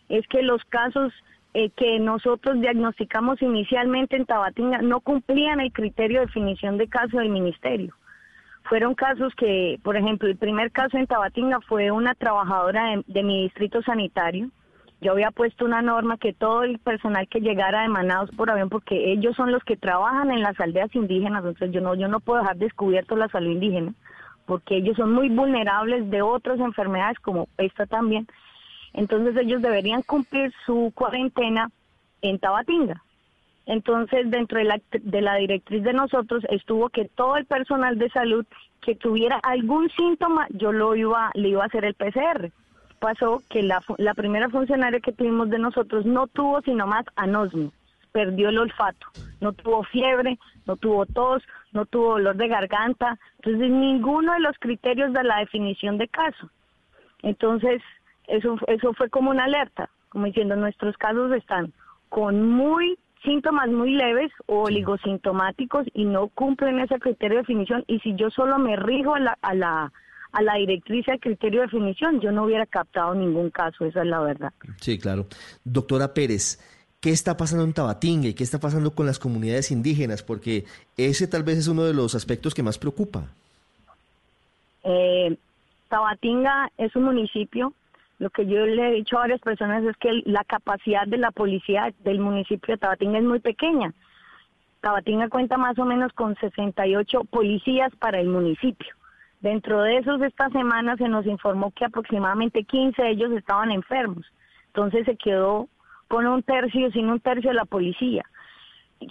[0.07, 1.11] es que los casos
[1.53, 7.17] eh, que nosotros diagnosticamos inicialmente en Tabatinga no cumplían el criterio de definición de caso
[7.17, 7.93] del ministerio.
[8.63, 13.43] Fueron casos que, por ejemplo, el primer caso en Tabatinga fue una trabajadora de mi
[13.43, 14.49] distrito sanitario,
[15.01, 18.69] yo había puesto una norma que todo el personal que llegara de Manaus por avión,
[18.69, 22.19] porque ellos son los que trabajan en las aldeas indígenas, entonces yo no, yo no
[22.19, 23.93] puedo dejar descubierto la salud indígena,
[24.45, 28.27] porque ellos son muy vulnerables de otras enfermedades como esta también.
[28.93, 31.69] Entonces ellos deberían cumplir su cuarentena
[32.21, 33.01] en Tabatinga.
[33.67, 38.09] Entonces, dentro de la, de la directriz de nosotros estuvo que todo el personal de
[38.09, 38.45] salud
[38.81, 42.51] que tuviera algún síntoma, yo lo iba, le iba a hacer el PCR
[42.99, 47.71] pasó que la, la primera funcionaria que tuvimos de nosotros no tuvo sino más anosmia,
[48.11, 49.07] perdió el olfato,
[49.41, 54.57] no tuvo fiebre, no tuvo tos, no tuvo dolor de garganta, entonces ninguno de los
[54.59, 56.49] criterios de la definición de caso.
[57.21, 57.81] Entonces,
[58.27, 61.73] eso, eso fue como una alerta, como diciendo, nuestros casos están
[62.09, 67.99] con muy síntomas muy leves o oligosintomáticos y no cumplen ese criterio de definición y
[67.99, 69.91] si yo solo me rijo a la, a la
[70.31, 74.01] a la directriz y al criterio de definición, yo no hubiera captado ningún caso, esa
[74.01, 74.53] es la verdad.
[74.79, 75.25] Sí, claro.
[75.63, 76.59] Doctora Pérez,
[76.99, 80.21] ¿qué está pasando en Tabatinga y qué está pasando con las comunidades indígenas?
[80.21, 80.65] Porque
[80.97, 83.23] ese tal vez es uno de los aspectos que más preocupa.
[84.83, 85.35] Eh,
[85.89, 87.73] Tabatinga es un municipio.
[88.19, 91.31] Lo que yo le he dicho a varias personas es que la capacidad de la
[91.31, 93.93] policía del municipio de Tabatinga es muy pequeña.
[94.81, 98.98] Tabatinga cuenta más o menos con 68 policías para el municipio
[99.41, 104.25] Dentro de esos, esta semana se nos informó que aproximadamente 15 de ellos estaban enfermos.
[104.67, 105.69] Entonces se quedó
[106.07, 108.23] con un tercio, sin un tercio de la policía.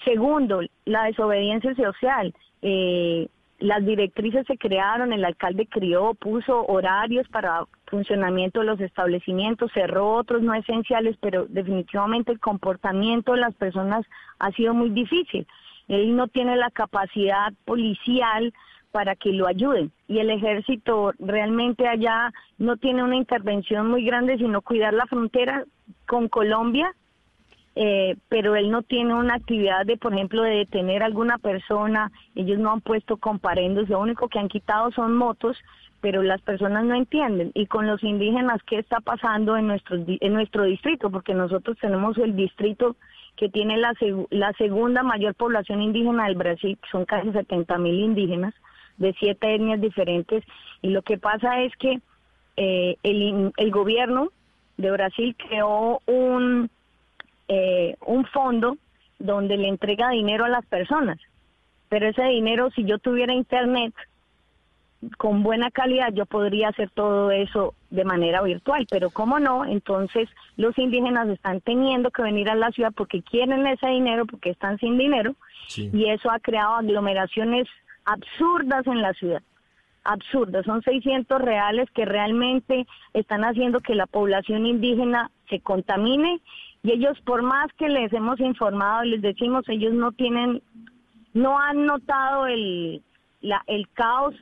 [0.05, 2.35] Segundo, la desobediencia social.
[2.61, 9.73] Eh, las directrices se crearon, el alcalde crió, puso horarios para funcionamiento de los establecimientos,
[9.73, 14.07] cerró otros no esenciales, pero definitivamente el comportamiento de las personas
[14.39, 15.47] ha sido muy difícil.
[15.89, 18.53] Él no tiene la capacidad policial
[18.91, 24.39] para que lo ayuden y el ejército realmente allá no tiene una intervención muy grande,
[24.39, 25.65] sino cuidar la frontera
[26.07, 26.95] con Colombia
[27.81, 32.11] eh, pero él no tiene una actividad de, por ejemplo, de detener a alguna persona,
[32.35, 35.57] ellos no han puesto comparendos, lo único que han quitado son motos,
[36.01, 37.53] pero las personas no entienden.
[37.55, 41.09] Y con los indígenas, ¿qué está pasando en nuestro, en nuestro distrito?
[41.09, 42.97] Porque nosotros tenemos el distrito
[43.37, 43.95] que tiene la,
[44.31, 48.55] la segunda mayor población indígena del Brasil, son casi 70 mil indígenas
[48.99, 50.45] de siete etnias diferentes,
[50.83, 52.01] y lo que pasa es que
[52.57, 54.31] eh, el, el gobierno
[54.77, 56.71] de Brasil creó un
[57.49, 58.77] eh, un fondo
[59.19, 61.19] donde le entrega dinero a las personas.
[61.89, 63.95] Pero ese dinero, si yo tuviera internet
[65.17, 68.87] con buena calidad, yo podría hacer todo eso de manera virtual.
[68.91, 73.67] Pero como no, entonces los indígenas están teniendo que venir a la ciudad porque quieren
[73.67, 75.35] ese dinero, porque están sin dinero.
[75.75, 77.67] Y eso ha creado aglomeraciones
[78.13, 79.43] absurdas en la ciudad
[80.09, 80.65] absurdas.
[80.65, 86.41] Son 600 reales que realmente están haciendo que la población indígena se contamine
[86.83, 90.63] y ellos por más que les hemos informado, les decimos, ellos no tienen,
[91.35, 93.03] no han notado el,
[93.41, 94.35] la, el caos.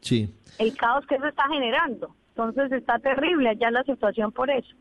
[0.00, 0.32] Sí.
[0.58, 2.14] El caos que se está generando.
[2.28, 4.74] Entonces está terrible allá la situación por eso.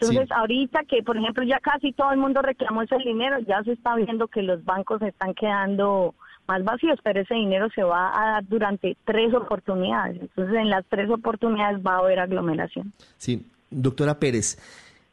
[0.00, 3.72] Entonces, ahorita que, por ejemplo, ya casi todo el mundo reclamó ese dinero, ya se
[3.72, 6.14] está viendo que los bancos están quedando
[6.46, 10.20] más vacíos, pero ese dinero se va a dar durante tres oportunidades.
[10.20, 12.92] Entonces, en las tres oportunidades va a haber aglomeración.
[13.16, 14.58] Sí, Doctora Pérez,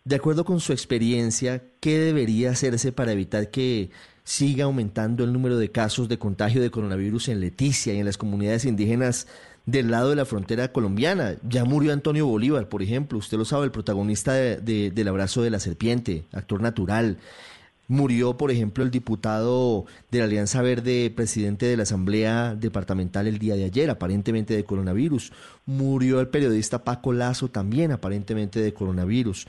[0.04, 3.90] de acuerdo con su experiencia, ¿qué debería hacerse para evitar que
[4.24, 8.18] siga aumentando el número de casos de contagio de coronavirus en Leticia y en las
[8.18, 9.28] comunidades indígenas
[9.66, 11.36] del lado de la frontera colombiana?
[11.47, 15.49] Ya murió Antonio Bolívar, por ejemplo, usted lo sabe, el protagonista de, del abrazo de
[15.49, 17.18] la serpiente, actor natural.
[17.88, 23.38] Murió, por ejemplo, el diputado de la Alianza Verde, presidente de la Asamblea Departamental el
[23.38, 25.32] día de ayer, aparentemente de coronavirus.
[25.68, 29.45] Murió el periodista Paco Lazo también, aparentemente de coronavirus.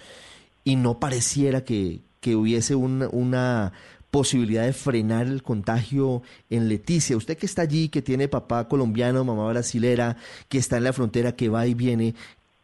[0.65, 3.73] Y no pareciera que, hubiese una
[4.11, 7.17] posibilidad de frenar el contagio en Leticia.
[7.17, 10.17] Usted que está allí, que tiene papá colombiano, mamá brasilera,
[10.49, 12.15] que está en la frontera, que va y viene,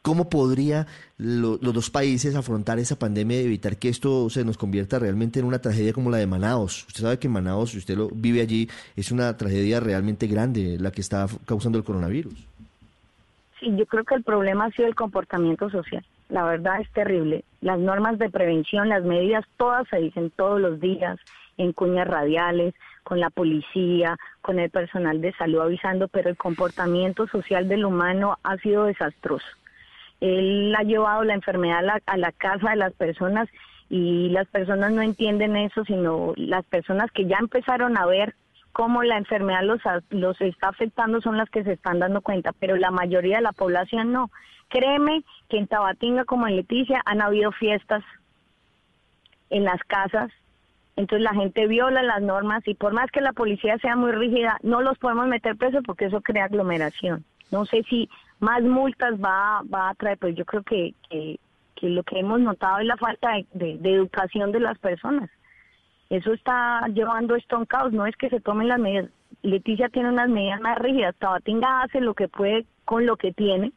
[0.03, 4.99] ¿Cómo podría los dos países afrontar esa pandemia y evitar que esto se nos convierta
[4.99, 6.85] realmente en una tragedia como la de Manaos?
[6.89, 10.91] Usted sabe que Manaos, si usted lo vive allí, es una tragedia realmente grande la
[10.91, 12.35] que está causando el coronavirus.
[13.61, 16.05] Sí, yo creo que el problema ha sido el comportamiento social.
[16.33, 17.45] La verdad es terrible.
[17.61, 21.19] Las normas de prevención, las medidas, todas se dicen todos los días
[21.59, 22.75] en cuñas radiales,
[23.05, 28.39] con la policía, con el personal de salud avisando, pero el comportamiento social del humano
[28.43, 29.47] ha sido desastroso
[30.23, 33.49] él ha llevado la enfermedad a la, casa de las personas
[33.91, 38.37] y las personas no entienden eso, sino las personas que ya empezaron a ver
[38.73, 42.77] cómo la enfermedad los, los está afectando son las que se están dando cuenta, pero
[42.77, 44.31] la mayoría de la población no.
[44.69, 48.03] Créeme que en Tabatinga como en Leticia han habido fiestas
[49.51, 50.33] en las casas,
[50.97, 54.59] entonces la gente viola las normas y por más que la policía sea muy rígida,
[54.63, 57.25] no los podemos meter presos porque eso crea aglomeración.
[57.51, 58.09] No sé si
[58.41, 61.39] más multas va, va a traer, pues yo creo que, que,
[61.83, 65.31] lo que hemos notado es la falta de, educación de las personas.
[66.13, 69.09] Eso está llevando esto a un caos, no es que se tomen las medidas.
[69.41, 73.73] Leticia tiene unas medidas más rígidas, Tabatinga hace lo que puede con lo que tiene,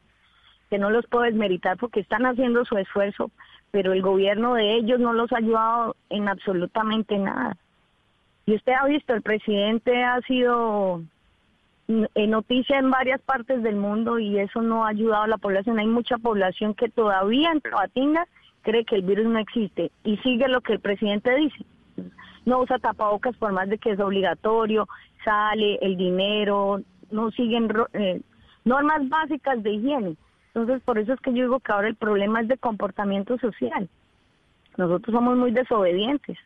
[0.68, 3.30] que no los puedo desmeritar porque están haciendo su esfuerzo,
[3.70, 7.56] pero el gobierno de ellos no los ha ayudado en absolutamente nada.
[8.44, 11.00] Y usted ha visto, el presidente ha sido
[11.88, 15.78] en noticia en varias partes del mundo y eso no ha ayudado a la población.
[15.78, 18.26] Hay mucha población que todavía en Tabatinga
[18.60, 21.64] cree que el virus no existe y sigue lo que el presidente dice.
[22.46, 24.88] No usa tapabocas por más de que es obligatorio,
[25.24, 26.80] sale el dinero,
[27.10, 28.22] no siguen eh,
[28.64, 30.16] normas básicas de higiene.
[30.54, 33.90] Entonces, por eso es que yo digo que ahora el problema es de comportamiento social.
[34.78, 36.38] Nosotros somos muy desobedientes.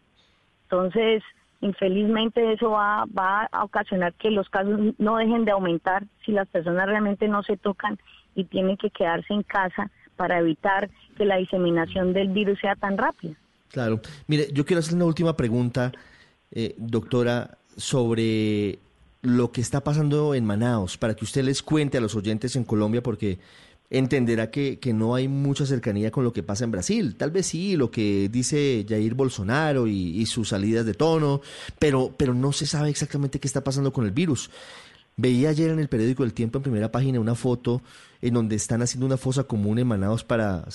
[0.65, 1.23] Entonces,
[1.63, 6.49] Infelizmente eso va, va a ocasionar que los casos no dejen de aumentar si las
[6.49, 7.99] personas realmente no se tocan
[8.35, 12.97] y tienen que quedarse en casa para evitar que la diseminación del virus sea tan
[12.97, 13.35] rápida.
[13.71, 14.01] Claro.
[14.27, 15.93] Mire, yo quiero hacer una última pregunta,
[16.51, 18.79] eh, doctora, sobre
[19.23, 22.64] lo que está pasando en Manaos, para que usted les cuente a los oyentes en
[22.64, 23.39] Colombia, porque
[23.91, 27.16] entenderá que, que, no hay mucha cercanía con lo que pasa en Brasil.
[27.16, 31.41] Tal vez sí, lo que dice Jair Bolsonaro y, y, sus salidas de tono,
[31.79, 34.51] pero, pero no se sabe exactamente qué está pasando con el virus.
[35.16, 37.83] Veía ayer en el periódico El Tiempo en primera página una foto
[38.23, 40.71] en donde están haciendo una fosa común en Manaos para